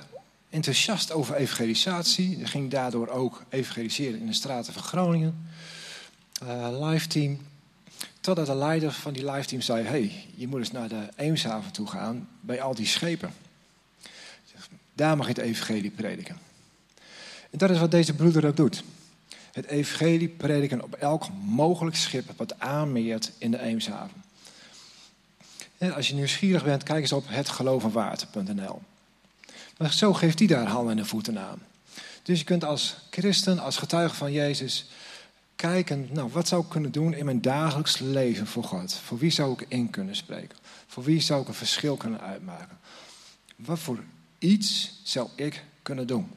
enthousiast 0.50 1.12
over 1.12 1.36
evangelisatie, 1.36 2.46
ging 2.46 2.72
daardoor 2.72 3.08
ook 3.08 3.44
evangeliseren 3.50 4.20
in 4.20 4.28
de 4.28 4.34
straten 4.34 4.74
van 4.74 4.84
Groningen. 4.84 5.50
Uh, 6.44 6.90
live 6.90 7.08
team. 7.08 7.40
Totdat 8.22 8.46
de 8.46 8.56
leider 8.56 8.92
van 8.92 9.14
die 9.14 9.32
live 9.32 9.48
team 9.48 9.62
zei: 9.62 9.86
hey, 9.86 10.26
je 10.36 10.48
moet 10.48 10.60
eens 10.60 10.72
naar 10.72 10.90
de 10.90 11.08
Eemshaven 11.16 11.72
toe 11.72 11.88
gaan 11.88 12.30
bij 12.42 12.62
al 12.62 12.76
die 12.76 12.88
schepen. 12.88 13.34
Daar 14.94 15.18
mag 15.18 15.28
je 15.28 15.34
het 15.34 15.42
evangelie 15.42 15.92
prediken. 15.92 16.38
En 17.50 17.58
dat 17.58 17.70
is 17.70 17.80
wat 17.80 17.92
deze 17.92 18.14
broeder 18.14 18.48
ook 18.48 18.56
doet. 18.56 18.84
Het 19.52 19.66
evangelie 19.66 20.30
prediken 20.30 20.84
op 20.84 20.94
elk 20.94 21.26
mogelijk 21.46 21.96
schip 21.96 22.32
wat 22.36 22.60
aanmeert 22.60 23.32
in 23.38 23.52
de 23.52 23.62
Eemshaven. 23.62 24.26
Als 25.96 26.08
je 26.08 26.14
nieuwsgierig 26.14 26.64
bent, 26.64 26.84
kijk 26.84 27.02
eens 27.02 27.12
op 27.12 27.24
hetgelovenwaard.nl. 27.28 28.82
Zo 29.90 30.14
geeft 30.14 30.40
hij 30.40 30.48
daar 30.48 30.68
handen 30.68 30.98
en 30.98 31.06
voeten 31.06 31.40
aan. 31.40 31.62
Dus 32.24 32.40
je 32.40 32.46
kunt 32.46 32.64
als 32.64 32.96
christen, 33.10 33.60
als 33.60 33.78
getuige 33.78 34.16
van 34.16 34.32
Jezus, 34.32 34.86
kijken, 35.56 36.10
nou, 36.12 36.30
wat 36.32 36.48
zou 36.48 36.62
ik 36.64 36.70
kunnen 36.70 36.92
doen 36.92 37.14
in 37.14 37.26
mijn 37.26 37.42
dagelijks 37.42 38.00
leven 38.00 38.48
voor 38.48 38.64
God? 38.64 38.94
Voor 38.94 39.18
wie 39.18 39.32
zou 39.32 39.52
ik 39.52 39.66
in 39.68 39.90
kunnen 39.90 40.16
spreken? 40.16 40.58
Voor 40.88 41.04
wie 41.04 41.22
zou 41.22 41.42
ik 41.42 41.48
een 41.48 41.54
verschil 41.54 41.98
kunnen 41.98 42.22
uitmaken? 42.22 42.78
Wat 43.56 43.80
voor 43.80 44.04
iets 44.40 45.00
zou 45.04 45.30
ik 45.36 45.64
kunnen 45.82 46.08
doen? 46.08 46.32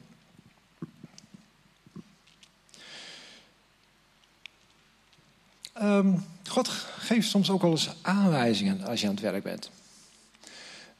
Um, 5.81 6.25
God 6.47 6.67
geeft 6.97 7.29
soms 7.29 7.49
ook 7.49 7.61
wel 7.61 7.71
eens 7.71 7.89
aanwijzingen 8.01 8.83
als 8.83 9.01
je 9.01 9.07
aan 9.07 9.13
het 9.13 9.23
werk 9.23 9.43
bent. 9.43 9.69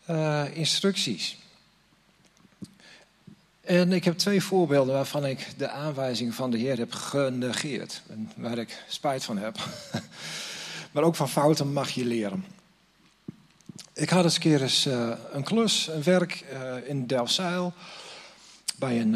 Uh, 0.10 0.44
instructies. 0.54 1.38
En 3.62 3.92
ik 3.92 4.04
heb 4.04 4.18
twee 4.18 4.44
voorbeelden 4.44 4.94
waarvan 4.94 5.26
ik 5.26 5.48
de 5.58 5.70
aanwijzingen 5.70 6.34
van 6.34 6.52
de 6.52 6.58
Heer 6.58 6.78
heb 6.78 6.94
genegeerd. 6.94 8.02
En 8.10 8.32
waar 8.36 8.58
ik 8.58 8.84
spijt 8.88 9.24
van 9.24 9.38
heb. 9.38 9.58
maar 10.92 11.04
ook 11.04 11.16
van 11.16 11.30
fouten 11.30 11.74
mag 11.74 11.90
je 11.90 12.06
leren. 12.06 12.46
Ik 13.94 14.10
had 14.10 14.24
eens 14.24 14.36
een 14.36 14.42
keer 14.42 14.62
eens, 14.62 14.88
uh, 14.88 15.12
een 15.32 15.44
klus, 15.44 15.88
een 15.88 16.04
werk 16.04 16.44
uh, 16.54 16.90
in 16.90 17.08
Delfzijl. 17.08 17.74
Bij 18.82 19.02
een 19.02 19.16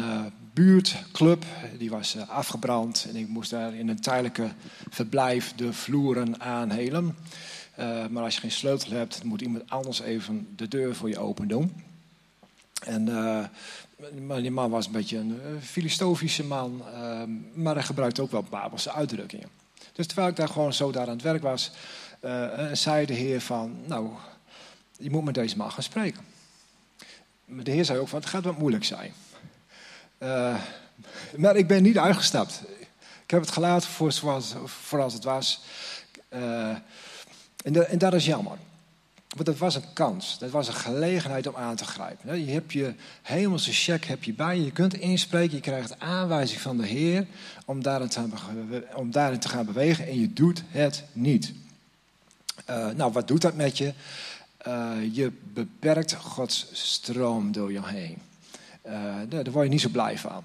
buurtclub. 0.52 1.44
Die 1.78 1.90
was 1.90 2.14
eh, 2.14 2.28
afgebrand 2.28 3.06
en 3.08 3.16
ik 3.16 3.28
moest 3.28 3.50
daar 3.50 3.74
in 3.74 3.88
een 3.88 4.00
tijdelijke 4.00 4.48
verblijf 4.90 5.52
de 5.54 5.72
vloeren 5.72 6.40
aanhelen. 6.40 7.16
Uh, 7.78 8.06
maar 8.06 8.22
als 8.22 8.34
je 8.34 8.40
geen 8.40 8.50
sleutel 8.50 8.92
hebt, 8.92 9.24
moet 9.24 9.40
iemand 9.40 9.70
anders 9.70 10.00
even 10.00 10.48
de 10.56 10.68
deur 10.68 10.94
voor 10.94 11.08
je 11.08 11.18
open 11.18 11.48
doen. 11.48 11.72
En 12.80 13.04
die 14.40 14.50
man 14.50 14.70
was 14.70 14.86
een 14.86 14.92
beetje 14.92 15.18
een 15.18 15.40
filosofische 15.60 16.44
man, 16.44 16.82
uh, 16.94 17.22
maar 17.54 17.74
hij 17.74 17.82
gebruikte 17.82 18.22
ook 18.22 18.30
wel 18.30 18.44
Babelse 18.50 18.92
uitdrukkingen. 18.92 19.48
Dus 19.92 20.06
terwijl 20.06 20.28
ik 20.28 20.36
daar 20.36 20.48
gewoon 20.48 20.72
zo 20.72 20.92
daar 20.92 21.06
aan 21.06 21.12
het 21.12 21.22
werk 21.22 21.42
was, 21.42 21.72
zei 22.72 23.06
de 23.06 23.14
heer 23.14 23.40
van, 23.40 23.76
nou, 23.86 24.08
je 24.98 25.10
moet 25.10 25.24
met 25.24 25.34
deze 25.34 25.56
man 25.56 25.72
gaan 25.72 25.82
spreken. 25.82 26.22
Maar 27.44 27.64
de 27.64 27.70
heer 27.70 27.84
zei 27.84 27.98
ook 27.98 28.08
van, 28.08 28.20
het 28.20 28.28
gaat 28.28 28.44
wat 28.44 28.58
moeilijk 28.58 28.84
zijn. 28.84 29.12
Uh, 30.18 30.54
maar 31.36 31.56
ik 31.56 31.66
ben 31.66 31.82
niet 31.82 31.98
uitgestapt. 31.98 32.62
Ik 33.22 33.30
heb 33.30 33.40
het 33.40 33.50
gelaten 33.50 33.88
voor, 34.66 35.02
als 35.02 35.12
het 35.12 35.24
was. 35.24 35.60
Uh, 36.34 36.68
en, 37.64 37.88
en, 37.88 37.98
dat 37.98 38.14
is 38.14 38.26
jammer. 38.26 38.56
Want 39.28 39.46
dat 39.46 39.58
was 39.58 39.74
een 39.74 39.92
kans. 39.92 40.38
Dat 40.38 40.50
was 40.50 40.68
een 40.68 40.74
gelegenheid 40.74 41.46
om 41.46 41.56
aan 41.56 41.76
te 41.76 41.84
grijpen. 41.84 42.44
Je 42.44 42.52
hebt 42.52 42.72
je 42.72 42.94
hemelse 43.22 43.72
check 43.72 44.04
heb 44.04 44.24
je 44.24 44.32
bij 44.32 44.56
je. 44.56 44.64
Je 44.64 44.72
kunt 44.72 44.94
inspreken. 44.94 45.56
Je 45.56 45.62
krijgt 45.62 46.00
aanwijzing 46.00 46.60
van 46.60 46.76
de 46.76 46.86
Heer 46.86 47.26
om 47.64 47.82
daarin 47.82 48.08
te, 48.08 48.28
om 48.94 49.10
te 49.10 49.48
gaan 49.48 49.66
bewegen. 49.66 50.06
En 50.06 50.20
je 50.20 50.32
doet 50.32 50.62
het 50.68 51.04
niet. 51.12 51.52
Uh, 52.70 52.88
nou, 52.90 53.12
wat 53.12 53.28
doet 53.28 53.40
dat 53.40 53.54
met 53.54 53.78
je? 53.78 53.94
Je 55.12 55.32
beperkt 55.52 56.14
Gods 56.14 56.66
stroom 56.72 57.52
door 57.52 57.72
je 57.72 57.86
heen. 57.86 58.18
Uh, 58.86 59.16
daar 59.28 59.50
word 59.50 59.64
je 59.64 59.70
niet 59.70 59.80
zo 59.80 59.88
blij 59.88 60.18
van. 60.18 60.44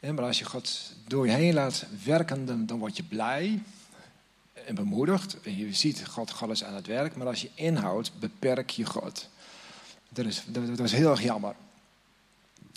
maar 0.00 0.24
als 0.24 0.38
je 0.38 0.44
God 0.44 0.92
door 1.06 1.26
je 1.26 1.32
heen 1.32 1.54
laat 1.54 1.86
werken, 2.04 2.66
dan, 2.66 2.78
word 2.78 2.96
je 2.96 3.02
blij 3.02 3.62
en 4.66 4.74
bemoedigd. 4.74 5.36
En 5.42 5.56
je 5.56 5.74
ziet 5.74 6.06
God, 6.06 6.30
God 6.30 6.50
is 6.50 6.64
aan 6.64 6.74
het 6.74 6.86
werk. 6.86 7.16
Maar 7.16 7.26
als 7.26 7.42
je 7.42 7.50
inhoudt, 7.54 8.12
beperk 8.18 8.70
je 8.70 8.84
God. 8.84 9.28
Dat 10.08 10.26
is, 10.26 10.42
dat, 10.46 10.90
heel 10.90 11.10
erg 11.10 11.22
jammer. 11.22 11.54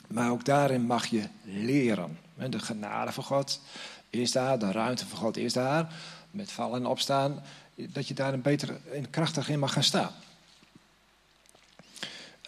Maar 0.08 0.32
ook 0.32 0.46
daarin 0.46 0.82
mag 0.82 1.06
je 1.06 1.24
leren. 1.44 2.20
De 2.50 2.60
genade 2.60 3.12
van 3.12 3.24
God 3.24 3.62
is 4.10 4.32
daar, 4.32 4.60
de 4.60 4.72
ruimte 4.72 5.08
van 5.08 5.18
God 5.18 5.38
is 5.38 5.54
daar. 5.54 5.94
Met 6.32 6.52
vallen 6.52 6.80
en 6.80 6.86
opstaan, 6.86 7.44
dat 7.76 8.08
je 8.08 8.14
daar 8.14 8.34
een 8.34 8.42
beter 8.42 8.80
en 8.94 9.10
krachtig 9.10 9.50
in 9.50 9.60
mag 9.60 9.74
gaan 9.74 9.84
staan. 9.84 10.12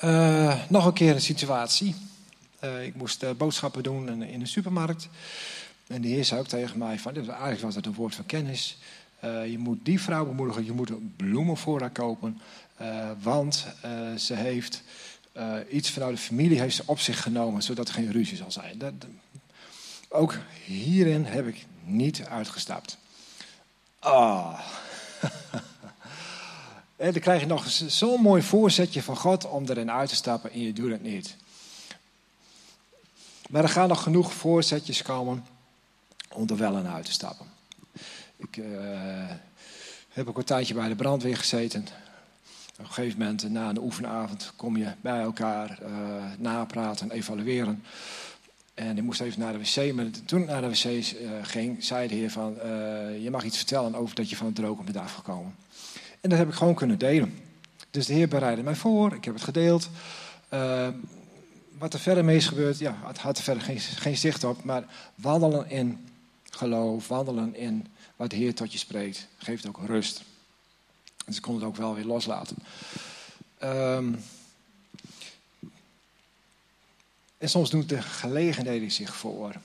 Uh, 0.03 0.55
nog 0.69 0.85
een 0.85 0.93
keer 0.93 1.13
een 1.13 1.21
situatie. 1.21 1.95
Uh, 2.63 2.85
ik 2.85 2.95
moest 2.95 3.23
uh, 3.23 3.29
boodschappen 3.31 3.83
doen 3.83 4.09
in, 4.09 4.21
in, 4.21 4.41
een 4.41 4.47
supermarkt. 4.47 5.09
En 5.87 6.01
de 6.01 6.07
heer 6.07 6.25
zei 6.25 6.39
ook 6.39 6.47
tegen 6.47 6.77
mij: 6.77 6.99
van, 6.99 7.15
eigenlijk 7.15 7.61
was 7.61 7.75
het 7.75 7.85
een 7.85 7.93
woord 7.93 8.15
van 8.15 8.25
kennis. 8.25 8.77
je 9.21 9.55
moet 9.57 9.85
die 9.85 10.01
vrouw 10.01 10.25
bemoedigen, 10.25 10.65
je 10.65 10.71
moet 10.71 11.15
bloemen 11.15 11.57
voor 11.57 11.79
haar 11.79 11.89
kopen. 11.89 12.41
want 13.21 13.65
ze 14.17 14.33
heeft 14.33 14.83
iets 15.69 15.89
vanuit 15.89 16.15
de 16.15 16.21
familie 16.21 16.59
heeft 16.59 16.75
ze 16.75 16.83
op 16.85 16.99
zich 16.99 17.21
genomen, 17.21 17.61
zodat 17.61 17.87
er 17.87 17.93
geen 17.93 18.11
ruzie 18.11 18.37
zal 18.37 18.51
zijn. 18.51 18.77
Dat, 18.77 18.93
ook 20.09 20.37
hierin 20.65 21.25
heb 21.25 21.47
ik 21.47 21.65
niet 21.83 22.25
uitgestapt. 22.25 22.97
Ah. 23.99 24.59
En 26.99 27.11
dan 27.11 27.21
krijg 27.21 27.39
je 27.39 27.47
nog 27.47 27.65
zo'n 27.69 28.21
mooi 28.21 28.41
voorzetje 28.41 29.03
van 29.03 29.17
God 29.17 29.45
om 29.45 29.65
erin 29.69 29.91
uit 29.91 30.09
te 30.09 30.15
stappen 30.15 30.51
en 30.51 30.61
je 30.61 30.73
doet 30.73 30.91
het 30.91 31.03
niet. 31.03 31.35
Maar 33.49 33.63
er 33.63 33.69
gaan 33.69 33.87
nog 33.87 34.03
genoeg 34.03 34.33
voorzetjes 34.33 35.01
komen 35.01 35.45
om 36.33 36.49
er 36.49 36.57
wel 36.57 36.77
in 36.77 36.87
uit 36.87 37.05
te 37.05 37.11
stappen. 37.11 37.45
Ik 38.35 38.57
uh, 38.57 38.67
heb 40.09 40.27
ook 40.27 40.37
een 40.37 40.43
tijdje 40.43 40.73
bij 40.73 40.87
de 40.87 40.95
brandweer 40.95 41.37
gezeten. 41.37 41.87
Op 42.71 42.85
een 42.85 42.85
gegeven 42.85 43.19
moment, 43.19 43.49
na 43.49 43.69
een 43.69 43.81
oefenavond, 43.81 44.53
kom 44.55 44.77
je 44.77 44.91
bij 45.01 45.21
elkaar 45.21 45.79
uh, 45.81 45.89
napraten 46.37 47.09
en 47.09 47.17
evalueren. 47.17 47.83
En 48.73 48.97
ik 48.97 49.03
moest 49.03 49.21
even 49.21 49.39
naar 49.39 49.53
de 49.53 49.59
wc. 49.59 49.93
Maar 49.93 50.05
toen 50.25 50.41
ik 50.41 50.47
naar 50.47 50.61
de 50.61 50.69
wc 50.69 50.83
uh, 50.83 51.29
ging, 51.41 51.83
zei 51.83 52.07
de 52.07 52.15
heer 52.15 52.31
van... 52.31 52.53
je 53.21 53.27
mag 53.31 53.43
iets 53.43 53.57
vertellen 53.57 53.95
over 53.95 54.15
dat 54.15 54.29
je 54.29 54.35
van 54.35 54.45
het 54.45 54.55
drogen 54.55 54.85
bent 54.85 54.97
afgekomen. 54.97 55.55
En 56.21 56.29
dat 56.29 56.39
heb 56.39 56.47
ik 56.47 56.53
gewoon 56.53 56.75
kunnen 56.75 56.97
delen. 56.97 57.39
Dus 57.91 58.05
de 58.05 58.13
Heer 58.13 58.27
bereidde 58.27 58.63
mij 58.63 58.75
voor, 58.75 59.13
ik 59.13 59.25
heb 59.25 59.33
het 59.33 59.43
gedeeld. 59.43 59.89
Wat 61.79 61.93
er 61.93 61.99
verder 61.99 62.25
mee 62.25 62.35
is 62.35 62.47
gebeurd, 62.47 62.79
ja, 62.79 62.97
het 63.05 63.17
had 63.17 63.37
er 63.37 63.43
verder 63.43 63.63
geen, 63.63 63.79
geen 63.79 64.17
zicht 64.17 64.43
op. 64.43 64.63
Maar 64.63 64.83
wandelen 65.15 65.69
in 65.69 66.09
geloof, 66.49 67.07
wandelen 67.07 67.55
in 67.55 67.87
wat 68.15 68.29
de 68.29 68.35
Heer 68.35 68.55
tot 68.55 68.71
je 68.71 68.77
spreekt, 68.77 69.27
geeft 69.37 69.67
ook 69.67 69.79
rust. 69.85 70.23
Dus 71.25 71.35
ik 71.35 71.41
kon 71.41 71.55
het 71.55 71.63
ook 71.63 71.75
wel 71.75 71.95
weer 71.95 72.05
loslaten. 72.05 72.55
Um, 73.63 74.19
en 77.37 77.49
soms 77.49 77.69
doen 77.69 77.87
de 77.87 78.01
gelegenheden 78.01 78.91
zich 78.91 79.15
voor. 79.15 79.55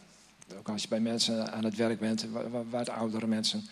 Ook 0.59 0.69
als 0.69 0.83
je 0.83 0.89
bij 0.89 1.01
mensen 1.01 1.53
aan 1.53 1.65
het 1.65 1.77
werk 1.77 1.99
bent, 1.99 2.27
wat 2.71 2.89
oudere 2.89 3.27
mensen, 3.27 3.69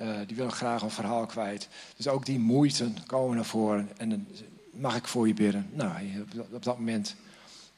uh, 0.00 0.16
die 0.26 0.36
willen 0.36 0.52
graag 0.52 0.82
een 0.82 0.90
verhaal 0.90 1.26
kwijt. 1.26 1.68
Dus 1.96 2.08
ook 2.08 2.26
die 2.26 2.38
moeite 2.38 2.92
komen 3.06 3.44
voren. 3.44 3.88
En 3.96 4.10
dan 4.10 4.26
mag 4.70 4.96
ik 4.96 5.06
voor 5.06 5.26
je 5.26 5.34
bidden. 5.34 5.70
Nou, 5.72 6.24
op 6.50 6.62
dat 6.62 6.78
moment 6.78 7.14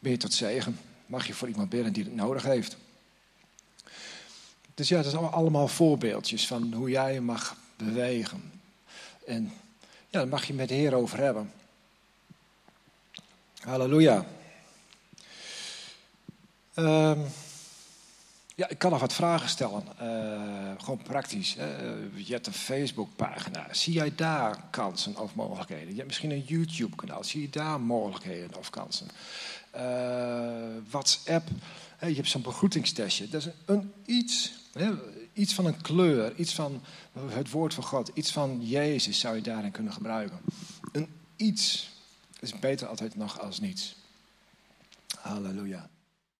ben 0.07 0.19
tot 0.19 0.33
zegen. 0.33 0.79
Mag 1.07 1.27
je 1.27 1.35
voor 1.35 1.49
iemand 1.49 1.69
bidden 1.69 1.93
die 1.93 2.05
het 2.05 2.15
nodig 2.15 2.43
heeft. 2.43 2.77
Dus 4.75 4.89
ja, 4.89 4.97
het 4.97 5.07
is 5.07 5.15
allemaal 5.15 5.69
voorbeeldjes 5.69 6.47
van 6.47 6.73
hoe 6.73 6.91
jij 6.91 7.13
je 7.13 7.21
mag 7.21 7.57
bewegen. 7.77 8.53
En 9.27 9.53
ja, 10.09 10.19
daar 10.19 10.29
mag 10.29 10.45
je 10.45 10.55
met 10.55 10.69
de 10.69 10.75
Heer 10.75 10.95
over 10.95 11.19
hebben. 11.19 11.53
Halleluja. 13.59 14.27
Um, 16.75 17.25
ja, 18.55 18.69
ik 18.69 18.79
kan 18.79 18.91
nog 18.91 19.01
wat 19.01 19.13
vragen 19.13 19.49
stellen. 19.49 19.85
Uh, 20.03 20.73
gewoon 20.79 21.03
praktisch. 21.03 21.53
je 22.15 22.33
hebt 22.33 22.47
een 22.47 22.53
Facebookpagina. 22.53 23.67
Zie 23.71 23.93
jij 23.93 24.15
daar 24.15 24.65
kansen 24.71 25.17
of 25.17 25.35
mogelijkheden? 25.35 25.89
Je 25.89 25.95
hebt 25.95 26.07
misschien 26.07 26.31
een 26.31 26.45
YouTube-kanaal. 26.47 27.25
Zie 27.25 27.43
je 27.43 27.51
daar 27.51 27.81
mogelijkheden 27.81 28.57
of 28.57 28.71
kansen? 28.71 29.09
Uh, 29.77 30.83
WhatsApp. 30.91 31.49
je 32.01 32.14
hebt 32.14 32.29
zo'n 32.29 32.43
begroetingstestje. 32.43 33.29
Dat 33.29 33.47
is 33.47 33.53
een, 33.64 33.93
iets, 34.07 34.53
iets 35.33 35.55
van 35.55 35.66
een 35.66 35.81
kleur. 35.81 36.35
Iets 36.37 36.55
van 36.55 36.83
het 37.29 37.51
woord 37.51 37.74
van 37.74 37.85
God. 37.85 38.11
Iets 38.14 38.33
van 38.33 38.66
Jezus 38.66 39.18
zou 39.18 39.37
je 39.37 39.43
daarin 39.43 39.70
kunnen 39.70 39.93
gebruiken. 39.93 40.39
Een 40.93 41.09
iets 41.37 41.91
is 42.41 42.59
beter 42.59 42.87
altijd 42.87 43.16
nog 43.16 43.41
als 43.41 43.61
niets. 43.61 43.97
Halleluja. 45.20 45.89